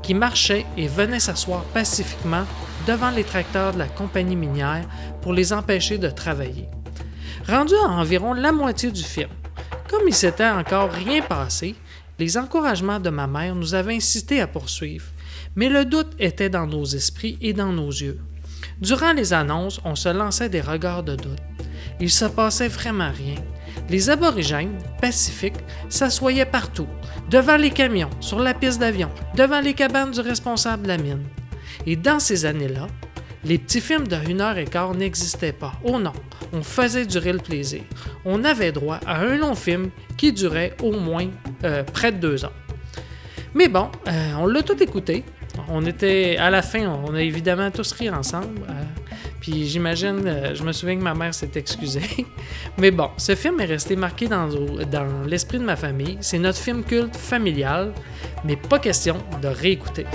qui 0.04 0.14
marchaient 0.14 0.66
et 0.76 0.86
venaient 0.86 1.18
s'asseoir 1.18 1.64
pacifiquement 1.64 2.44
devant 2.86 3.10
les 3.10 3.24
tracteurs 3.24 3.72
de 3.72 3.78
la 3.78 3.86
compagnie 3.86 4.36
minière 4.36 4.86
pour 5.22 5.32
les 5.32 5.52
empêcher 5.52 5.96
de 5.96 6.10
travailler. 6.10 6.68
Rendu 7.48 7.74
à 7.74 7.88
environ 7.88 8.34
la 8.34 8.52
moitié 8.52 8.90
du 8.90 9.02
film, 9.02 9.30
comme 9.88 10.06
il 10.06 10.14
s'était 10.14 10.48
encore 10.48 10.90
rien 10.90 11.22
passé, 11.22 11.74
les 12.18 12.36
encouragements 12.36 13.00
de 13.00 13.10
ma 13.10 13.26
mère 13.26 13.54
nous 13.54 13.74
avaient 13.74 13.96
incité 13.96 14.40
à 14.40 14.46
poursuivre, 14.46 15.06
mais 15.56 15.68
le 15.68 15.84
doute 15.84 16.12
était 16.18 16.50
dans 16.50 16.66
nos 16.66 16.84
esprits 16.84 17.38
et 17.40 17.54
dans 17.54 17.72
nos 17.72 17.90
yeux. 17.90 18.20
Durant 18.80 19.12
les 19.12 19.32
annonces, 19.32 19.80
on 19.84 19.94
se 19.94 20.10
lançait 20.10 20.48
des 20.48 20.60
regards 20.60 21.02
de 21.02 21.16
doute. 21.16 21.42
Il 22.00 22.10
se 22.10 22.24
passait 22.26 22.68
vraiment 22.68 23.10
rien. 23.10 23.36
Les 23.90 24.08
aborigènes, 24.08 24.78
pacifiques, 25.00 25.60
s'assoyaient 25.88 26.46
partout, 26.46 26.88
devant 27.30 27.56
les 27.56 27.70
camions, 27.70 28.10
sur 28.20 28.38
la 28.38 28.54
piste 28.54 28.80
d'avion, 28.80 29.10
devant 29.36 29.60
les 29.60 29.74
cabanes 29.74 30.10
du 30.10 30.20
responsable 30.20 30.84
de 30.84 30.88
la 30.88 30.98
mine. 30.98 31.22
Et 31.86 31.96
dans 31.96 32.18
ces 32.18 32.46
années-là, 32.46 32.86
les 33.44 33.58
petits 33.58 33.82
films 33.82 34.08
de 34.08 34.16
1 34.16 34.40
heure 34.40 34.56
et 34.58 34.64
quart 34.64 34.94
n'existaient 34.94 35.52
pas. 35.52 35.72
Oh 35.84 35.98
non, 35.98 36.14
on 36.52 36.62
faisait 36.62 37.04
durer 37.04 37.32
le 37.32 37.40
plaisir. 37.40 37.82
On 38.24 38.42
avait 38.42 38.72
droit 38.72 39.00
à 39.06 39.20
un 39.20 39.36
long 39.36 39.54
film 39.54 39.90
qui 40.16 40.32
durait 40.32 40.74
au 40.82 40.92
moins 40.92 41.28
euh, 41.64 41.82
près 41.84 42.10
de 42.10 42.16
deux 42.16 42.44
heures. 42.44 42.54
Mais 43.54 43.68
bon, 43.68 43.90
euh, 44.08 44.32
on 44.38 44.46
l'a 44.46 44.62
tout 44.62 44.82
écouté. 44.82 45.24
On 45.68 45.84
était 45.84 46.36
à 46.38 46.50
la 46.50 46.62
fin, 46.62 46.88
on 46.88 47.14
a 47.14 47.22
évidemment 47.22 47.70
tous 47.70 47.92
ri 47.92 48.08
ensemble. 48.10 48.62
euh, 48.68 48.72
puis 49.44 49.66
j'imagine, 49.66 50.22
euh, 50.24 50.54
je 50.54 50.62
me 50.62 50.72
souviens 50.72 50.96
que 50.96 51.02
ma 51.02 51.12
mère 51.12 51.34
s'est 51.34 51.50
excusée. 51.54 52.24
Mais 52.78 52.90
bon, 52.90 53.10
ce 53.18 53.34
film 53.34 53.60
est 53.60 53.66
resté 53.66 53.94
marqué 53.94 54.26
dans, 54.26 54.48
dans 54.48 55.26
l'esprit 55.26 55.58
de 55.58 55.64
ma 55.64 55.76
famille. 55.76 56.16
C'est 56.22 56.38
notre 56.38 56.56
film 56.56 56.82
culte 56.82 57.14
familial, 57.14 57.92
mais 58.42 58.56
pas 58.56 58.78
question 58.78 59.18
de 59.42 59.48
réécouter. 59.48 60.06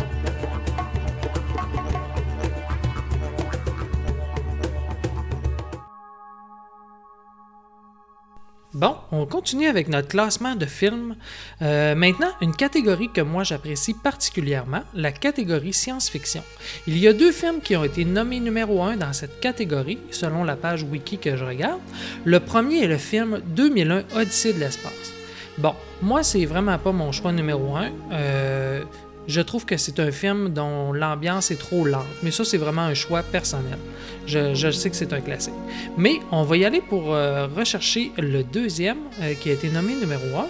Bon, 8.76 8.96
on 9.12 9.26
continue 9.26 9.66
avec 9.66 9.88
notre 9.88 10.10
classement 10.10 10.56
de 10.56 10.68
films. 10.68 11.16
Euh, 11.64 11.96
maintenant, 11.96 12.30
une 12.40 12.54
catégorie 12.56 13.10
que 13.12 13.22
moi 13.22 13.44
j'apprécie 13.44 13.96
particulièrement, 13.96 14.84
la 14.94 15.12
catégorie 15.12 15.74
science-fiction. 15.74 16.44
Il 16.86 16.96
y 17.00 17.08
a 17.08 17.14
deux 17.14 17.32
films 17.32 17.62
qui 17.62 17.76
ont 17.76 17.84
été 17.84 18.06
nommés 18.06 18.40
numéro 18.40 18.84
1 18.84 18.98
dans 18.98 19.12
cette 19.12 19.40
catégorie, 19.40 19.98
selon 20.12 20.44
la 20.44 20.56
page 20.56 20.84
wiki 20.84 21.18
que 21.18 21.36
je 21.36 21.44
regarde. 21.44 21.80
Le 22.26 22.40
premier 22.40 22.84
est 22.84 22.88
le 22.88 23.00
film 23.00 23.42
2001 23.48 24.04
Odyssée 24.16 24.54
de 24.54 24.60
l'espace. 24.60 25.14
Bon, 25.58 25.74
moi 26.04 26.22
c'est 26.22 26.46
vraiment 26.46 26.78
pas 26.78 26.92
mon 26.92 27.12
choix 27.12 27.32
numéro 27.32 27.76
1. 27.76 27.90
Euh, 28.12 28.84
je 29.30 29.42
trouve 29.42 29.64
que 29.64 29.78
c'est 29.78 30.00
un 30.00 30.12
film 30.12 30.50
dont 30.50 30.92
l'ambiance 30.92 31.52
est 31.52 31.60
trop 31.60 31.86
lente, 31.86 32.08
mais 32.24 32.32
ça 32.32 32.44
c'est 32.44 32.58
vraiment 32.58 32.82
un 32.82 32.96
choix 32.96 33.22
personnel. 33.22 33.78
Je, 34.26 34.72
sais 34.72 34.90
que 34.90 34.96
c'est 34.96 35.14
un 35.14 35.22
classique. 35.22 35.54
Mais 35.98 36.20
on 36.32 36.44
va 36.44 36.58
y 36.58 36.66
aller 36.66 36.82
pour 36.82 37.14
euh, 37.14 37.48
rechercher 37.56 38.12
le 38.18 38.44
deuxième 38.44 38.98
euh, 39.22 39.36
qui 39.36 39.52
a 39.52 39.54
été 39.54 39.70
nommé 39.70 39.94
numéro 39.94 40.24
1. 40.36 40.48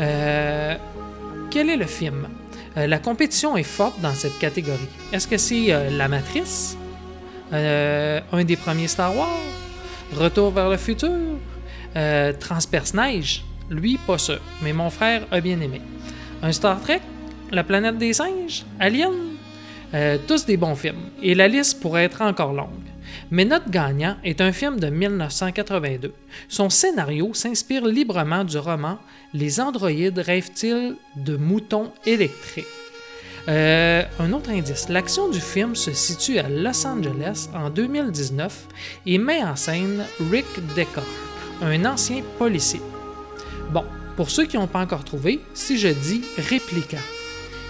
Euh, 0.00 0.76
quel 1.50 1.68
est 1.68 1.76
le 1.76 1.86
film? 1.86 2.28
La 2.76 2.98
compétition 2.98 3.56
est 3.56 3.64
forte 3.64 4.00
dans 4.00 4.14
cette 4.14 4.38
catégorie. 4.38 4.88
Est-ce 5.12 5.26
que 5.26 5.36
c'est 5.36 5.90
La 5.90 6.06
Matrice? 6.06 6.76
Un 7.50 8.44
des 8.44 8.56
premiers 8.56 8.86
Star 8.86 9.16
Wars? 9.16 9.28
Retour 10.14 10.52
vers 10.52 10.68
le 10.68 10.76
futur? 10.76 11.10
Transperce 12.38 12.94
Neige 12.94 13.44
Lui, 13.68 13.98
pas 14.06 14.18
sûr, 14.18 14.38
mais 14.62 14.72
mon 14.72 14.90
frère 14.90 15.22
a 15.32 15.40
bien 15.40 15.60
aimé. 15.60 15.80
Un 16.40 16.52
Star 16.52 16.80
Trek? 16.80 17.00
La 17.50 17.64
planète 17.64 17.98
des 17.98 18.12
singes 18.12 18.64
Alien 18.78 19.28
Euh, 19.94 20.18
tous 20.26 20.44
des 20.44 20.58
bons 20.58 20.74
films, 20.74 21.08
et 21.22 21.34
la 21.34 21.48
liste 21.48 21.80
pourrait 21.80 22.04
être 22.04 22.20
encore 22.20 22.52
longue. 22.52 22.68
Mais 23.30 23.46
notre 23.46 23.70
gagnant 23.70 24.16
est 24.22 24.42
un 24.42 24.52
film 24.52 24.78
de 24.78 24.88
1982. 24.88 26.12
Son 26.48 26.68
scénario 26.68 27.32
s'inspire 27.32 27.86
librement 27.86 28.44
du 28.44 28.58
roman 28.58 28.98
Les 29.32 29.60
androïdes 29.60 30.18
rêvent-ils 30.18 30.96
de 31.16 31.36
moutons 31.38 31.90
électriques? 32.04 32.66
Euh, 33.48 34.02
un 34.20 34.32
autre 34.34 34.50
indice, 34.50 34.90
l'action 34.90 35.30
du 35.30 35.40
film 35.40 35.74
se 35.74 35.94
situe 35.94 36.38
à 36.38 36.50
Los 36.50 36.86
Angeles 36.86 37.48
en 37.54 37.70
2019 37.70 38.66
et 39.06 39.16
met 39.16 39.42
en 39.42 39.56
scène 39.56 40.04
Rick 40.30 40.44
Deckard, 40.76 41.02
un 41.62 41.82
ancien 41.86 42.22
policier. 42.38 42.82
Bon, 43.70 43.84
pour 44.16 44.28
ceux 44.28 44.44
qui 44.44 44.58
n'ont 44.58 44.66
pas 44.66 44.80
encore 44.80 45.04
trouvé, 45.04 45.40
si 45.54 45.78
je 45.78 45.88
dis 45.88 46.22
répliquant, 46.36 46.98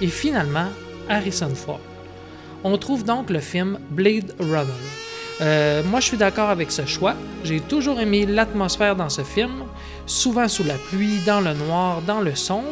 et 0.00 0.08
finalement 0.08 0.68
Harrison 1.08 1.54
Ford. 1.54 1.80
On 2.64 2.76
trouve 2.76 3.04
donc 3.04 3.30
le 3.30 3.40
film 3.40 3.78
Blade 3.90 4.34
Runner. 4.38 4.72
Euh, 5.40 5.82
moi, 5.84 6.00
je 6.00 6.06
suis 6.06 6.16
d'accord 6.16 6.50
avec 6.50 6.72
ce 6.72 6.84
choix. 6.84 7.14
J'ai 7.44 7.60
toujours 7.60 8.00
aimé 8.00 8.26
l'atmosphère 8.26 8.96
dans 8.96 9.08
ce 9.08 9.22
film, 9.22 9.64
souvent 10.06 10.48
sous 10.48 10.64
la 10.64 10.74
pluie, 10.74 11.20
dans 11.24 11.40
le 11.40 11.54
noir, 11.54 12.02
dans 12.02 12.20
le 12.20 12.34
sombre, 12.34 12.66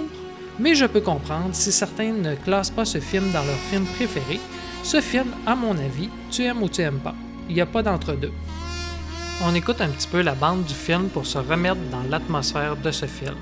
mais 0.59 0.75
je 0.75 0.87
peux 0.87 1.01
comprendre 1.01 1.51
si 1.53 1.71
certains 1.71 2.13
ne 2.13 2.35
classent 2.35 2.71
pas 2.71 2.85
ce 2.85 2.99
film 2.99 3.31
dans 3.31 3.45
leur 3.45 3.59
film 3.71 3.85
préféré. 3.85 4.41
Ce 4.83 5.01
film, 5.01 5.29
à 5.47 5.55
mon 5.55 5.73
avis, 5.73 6.09
tu 6.31 6.43
aimes 6.43 6.63
ou 6.63 6.69
tu 6.69 6.81
aimes 6.81 7.01
pas. 7.01 7.15
Il 7.49 7.55
n'y 7.55 7.61
a 7.61 7.67
pas 7.67 7.83
d'entre-deux. 7.83 8.33
On 9.45 9.55
écoute 9.55 9.81
un 9.81 9.89
petit 9.89 10.09
peu 10.09 10.23
la 10.23 10.35
bande 10.35 10.65
du 10.65 10.75
film 10.75 11.09
pour 11.09 11.27
se 11.27 11.39
remettre 11.39 11.77
dans 11.91 12.03
l'atmosphère 12.09 12.77
de 12.77 12.91
ce 12.91 13.07
film. 13.07 13.37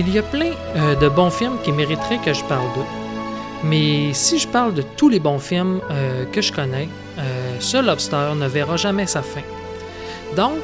Il 0.00 0.08
y 0.08 0.18
a 0.18 0.22
plein 0.22 0.52
euh, 0.76 0.94
de 0.94 1.10
bons 1.10 1.28
films 1.28 1.58
qui 1.62 1.72
mériteraient 1.72 2.22
que 2.24 2.32
je 2.32 2.42
parle 2.44 2.72
d'eux. 2.74 2.90
Mais 3.64 4.14
si 4.14 4.38
je 4.38 4.48
parle 4.48 4.72
de 4.72 4.80
tous 4.80 5.10
les 5.10 5.20
bons 5.20 5.38
films 5.38 5.82
euh, 5.90 6.24
que 6.32 6.40
je 6.40 6.54
connais, 6.54 6.88
euh, 7.18 7.56
ce 7.60 7.76
Lobster 7.76 8.30
ne 8.34 8.46
verra 8.46 8.78
jamais 8.78 9.06
sa 9.06 9.20
fin. 9.20 9.42
Donc, 10.36 10.60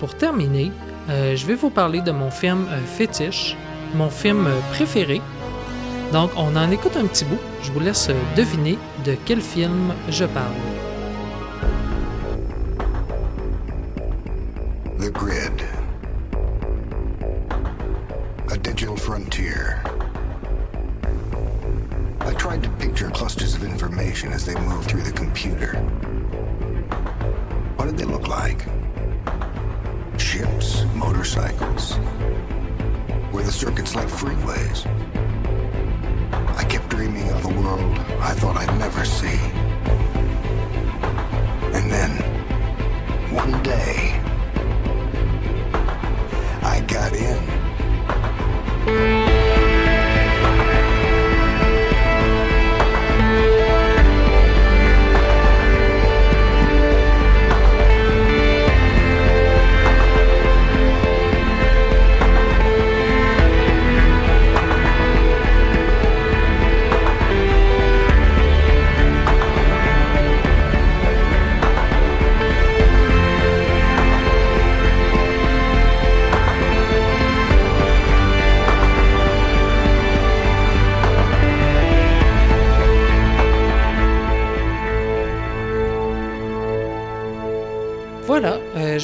pour 0.00 0.16
terminer, 0.16 0.72
je 1.08 1.46
vais 1.46 1.54
vous 1.54 1.70
parler 1.70 2.00
de 2.00 2.10
mon 2.10 2.32
film 2.32 2.66
fétiche, 2.96 3.56
mon 3.94 4.10
film 4.10 4.48
préféré. 4.72 5.22
Donc, 6.12 6.30
on 6.36 6.56
en 6.56 6.68
écoute 6.72 6.96
un 6.96 7.06
petit 7.06 7.24
bout. 7.24 7.38
Je 7.62 7.70
vous 7.70 7.78
laisse 7.78 8.10
deviner 8.36 8.76
de 9.06 9.14
quel 9.24 9.40
film 9.40 9.94
je 10.10 10.24
parle. 10.24 10.77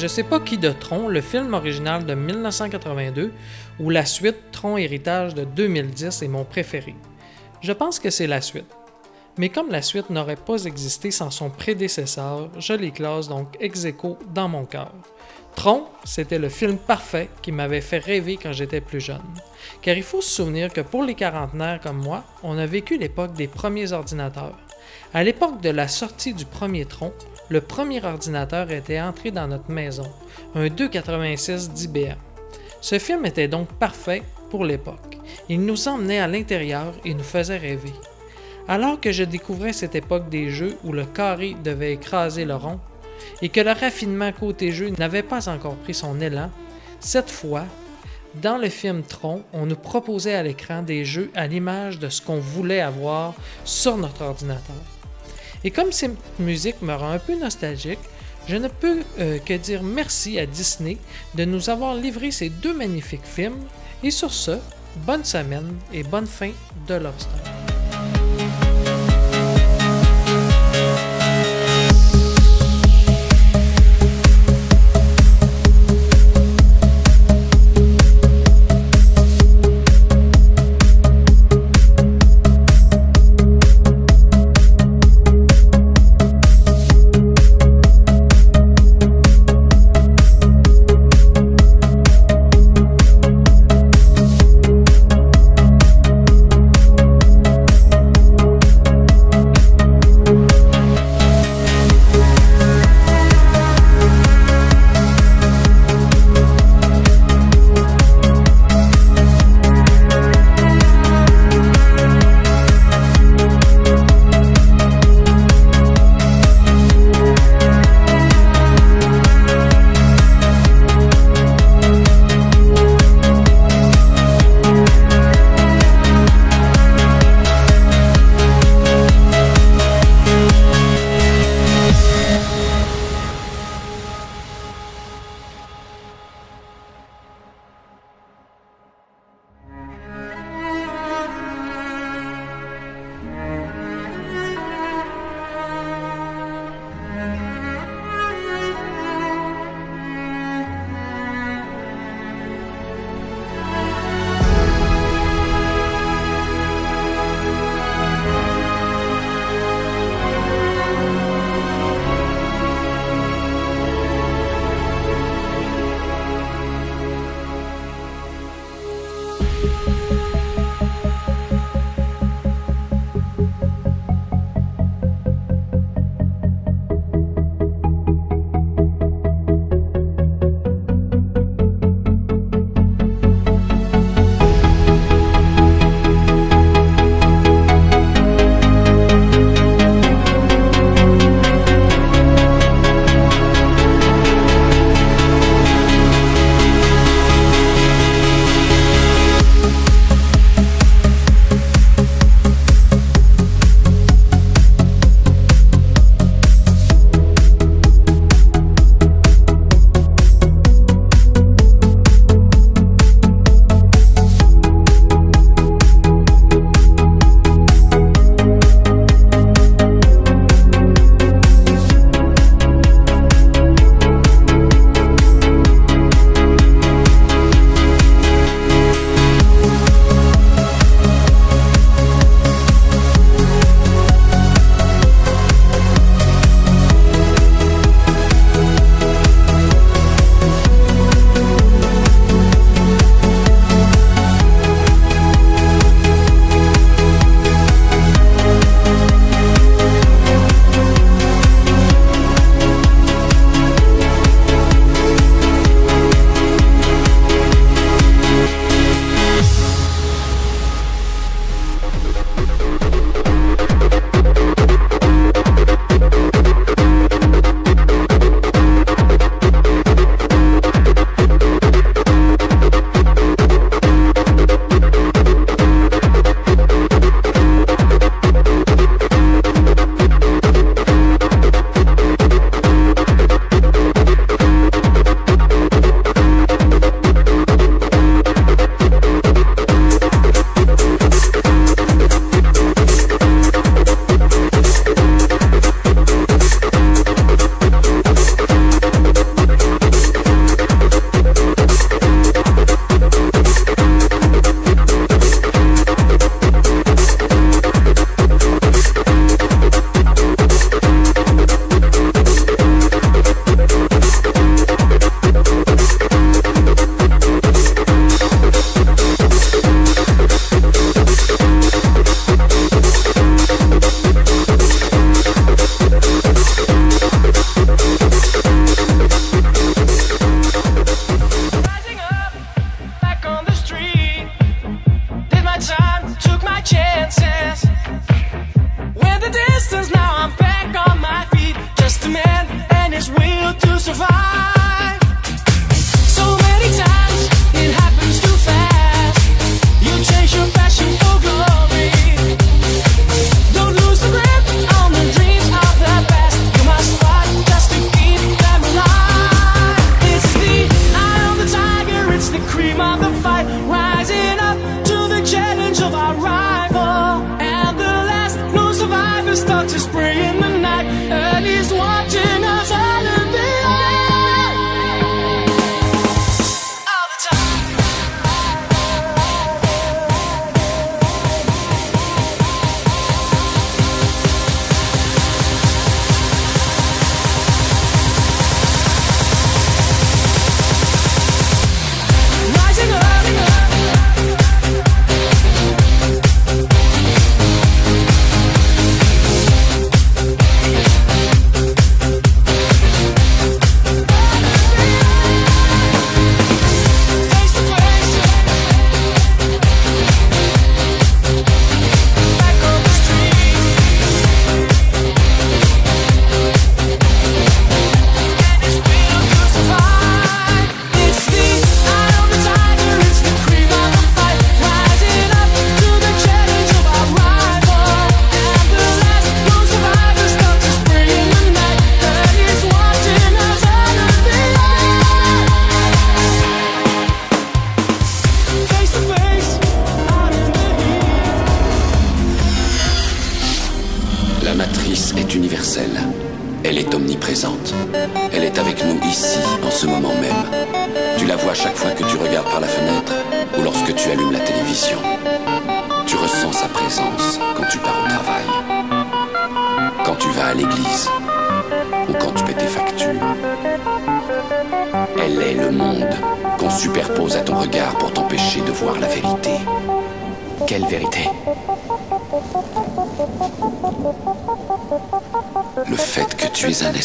Je 0.05 0.07
sais 0.07 0.21
pas 0.21 0.39
qui 0.39 0.59
de 0.59 0.69
Tron, 0.69 1.07
le 1.07 1.19
film 1.19 1.55
original 1.55 2.05
de 2.05 2.13
1982 2.13 3.31
ou 3.79 3.89
la 3.89 4.05
suite 4.05 4.35
Tron 4.51 4.77
Héritage 4.77 5.33
de 5.33 5.45
2010 5.45 6.21
est 6.21 6.27
mon 6.27 6.43
préféré. 6.43 6.93
Je 7.61 7.71
pense 7.71 7.97
que 7.97 8.11
c'est 8.11 8.27
la 8.27 8.39
suite. 8.39 8.69
Mais 9.39 9.49
comme 9.49 9.71
la 9.71 9.81
suite 9.81 10.11
n'aurait 10.11 10.35
pas 10.35 10.65
existé 10.65 11.09
sans 11.09 11.31
son 11.31 11.49
prédécesseur, 11.49 12.51
je 12.59 12.73
les 12.73 12.91
classe 12.91 13.29
donc 13.29 13.57
ex 13.59 13.83
aequo 13.85 14.19
dans 14.31 14.47
mon 14.47 14.65
cœur. 14.65 14.91
Tron, 15.55 15.85
c'était 16.03 16.37
le 16.37 16.49
film 16.49 16.77
parfait 16.77 17.27
qui 17.41 17.51
m'avait 17.51 17.81
fait 17.81 17.97
rêver 17.97 18.37
quand 18.37 18.53
j'étais 18.53 18.81
plus 18.81 19.01
jeune. 19.01 19.33
Car 19.81 19.97
il 19.97 20.03
faut 20.03 20.21
se 20.21 20.35
souvenir 20.35 20.71
que 20.71 20.81
pour 20.81 21.01
les 21.01 21.15
quarantenaires 21.15 21.79
comme 21.81 22.03
moi, 22.03 22.23
on 22.43 22.59
a 22.59 22.67
vécu 22.67 22.99
l'époque 22.99 23.33
des 23.33 23.47
premiers 23.47 23.91
ordinateurs. 23.91 24.59
À 25.15 25.23
l'époque 25.23 25.61
de 25.61 25.71
la 25.71 25.87
sortie 25.87 26.35
du 26.35 26.45
premier 26.45 26.85
Tron, 26.85 27.11
le 27.49 27.61
premier 27.61 28.03
ordinateur 28.03 28.71
était 28.71 28.99
entré 28.99 29.31
dans 29.31 29.47
notre 29.47 29.71
maison, 29.71 30.09
un 30.55 30.67
286 30.67 31.71
d'IBM. 31.71 32.17
Ce 32.81 32.99
film 32.99 33.25
était 33.25 33.47
donc 33.47 33.67
parfait 33.73 34.23
pour 34.49 34.65
l'époque. 34.65 35.17
Il 35.49 35.61
nous 35.61 35.87
emmenait 35.87 36.19
à 36.19 36.27
l'intérieur 36.27 36.93
et 37.03 37.13
nous 37.13 37.23
faisait 37.23 37.57
rêver. 37.57 37.93
Alors 38.67 38.99
que 38.99 39.11
je 39.11 39.23
découvrais 39.23 39.73
cette 39.73 39.95
époque 39.95 40.29
des 40.29 40.49
jeux 40.49 40.77
où 40.83 40.91
le 40.91 41.05
carré 41.05 41.55
devait 41.63 41.93
écraser 41.93 42.45
le 42.45 42.55
rond 42.55 42.79
et 43.41 43.49
que 43.49 43.61
le 43.61 43.71
raffinement 43.71 44.31
côté 44.31 44.71
jeu 44.71 44.89
n'avait 44.97 45.23
pas 45.23 45.47
encore 45.49 45.75
pris 45.75 45.93
son 45.93 46.19
élan, 46.19 46.49
cette 46.99 47.29
fois, 47.29 47.65
dans 48.41 48.57
le 48.57 48.69
film 48.69 49.03
Tron, 49.03 49.43
on 49.53 49.65
nous 49.65 49.75
proposait 49.75 50.35
à 50.35 50.43
l'écran 50.43 50.81
des 50.81 51.05
jeux 51.05 51.29
à 51.35 51.47
l'image 51.47 51.99
de 51.99 52.09
ce 52.09 52.21
qu'on 52.21 52.39
voulait 52.39 52.81
avoir 52.81 53.33
sur 53.63 53.97
notre 53.97 54.23
ordinateur. 54.23 54.94
Et 55.65 55.71
comme 55.71 55.91
cette 55.91 56.11
musique 56.39 56.79
me 56.83 56.93
rend 56.93 57.09
un 57.09 57.19
peu 57.19 57.35
nostalgique, 57.37 57.99
je 58.47 58.55
ne 58.55 58.67
peux 58.67 58.99
euh, 59.19 59.39
que 59.39 59.53
dire 59.53 59.81
merci 59.81 60.37
à 60.37 60.45
Disney 60.45 60.97
de 61.33 61.43
nous 61.43 61.71
avoir 61.71 61.95
livré 61.95 62.29
ces 62.29 62.49
deux 62.49 62.73
magnifiques 62.73 63.25
films. 63.25 63.57
Et 64.03 64.11
sur 64.11 64.31
ce, 64.31 64.59
bonne 65.07 65.25
semaine 65.25 65.75
et 65.91 66.03
bonne 66.03 66.27
fin 66.27 66.51
de 66.87 66.93
Lobster. 66.93 67.74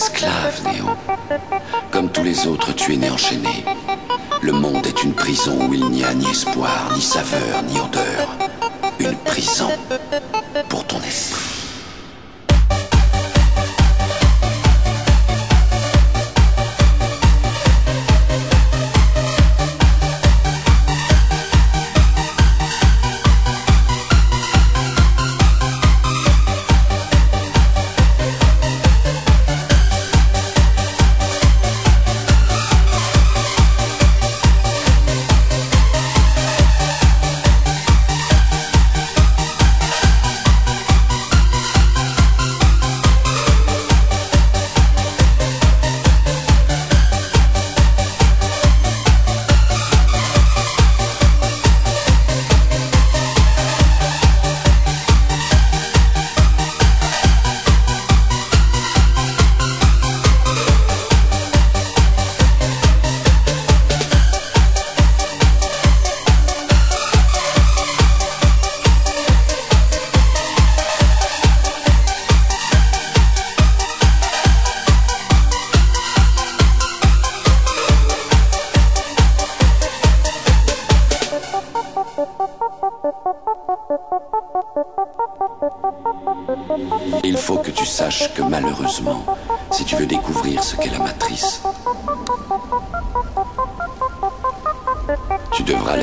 esclave, 0.01 0.63
Néo. 0.65 0.87
Comme 1.91 2.11
tous 2.11 2.23
les 2.23 2.47
autres, 2.47 2.73
tu 2.75 2.95
es 2.95 2.97
né 2.97 3.11
enchaîné. 3.11 3.65
Le 4.41 4.53
monde 4.53 4.87
est 4.87 5.03
une 5.03 5.13
prison 5.13 5.69
où 5.69 5.75
il 5.75 5.91
n'y 5.91 6.05
a 6.05 6.15
ni 6.15 6.27
espoir, 6.31 6.91
ni 6.95 7.03
saveur, 7.03 7.63
ni 7.69 7.79
odeur. 7.79 8.27
Une 8.99 9.15
prison. 9.17 9.69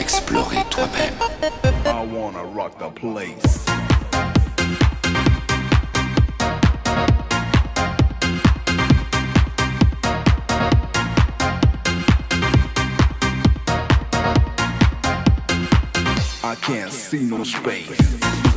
explorer 0.07 0.63
toi-même. 0.69 1.15
I 1.85 2.05
wanna 2.05 2.45
rock 2.45 2.79
the 2.79 2.89
place. 2.89 3.65
I 16.41 16.55
can't 16.61 16.93
see 16.93 17.23
no 17.23 17.43
space. 17.43 18.56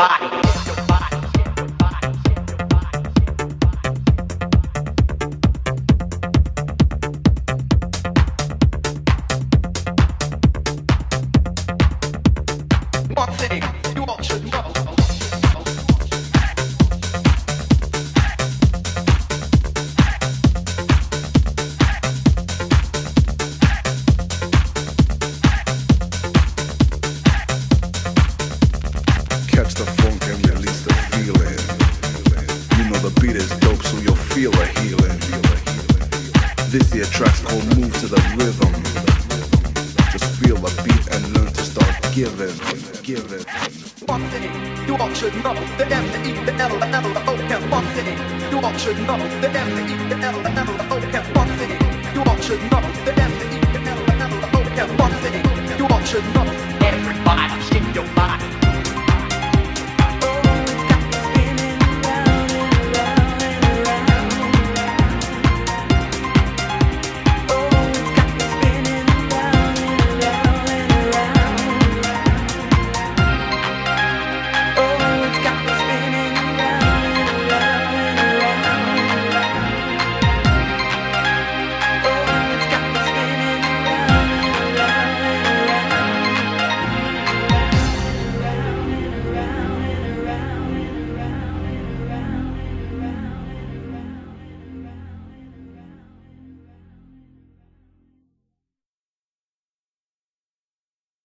Body. 0.00 0.29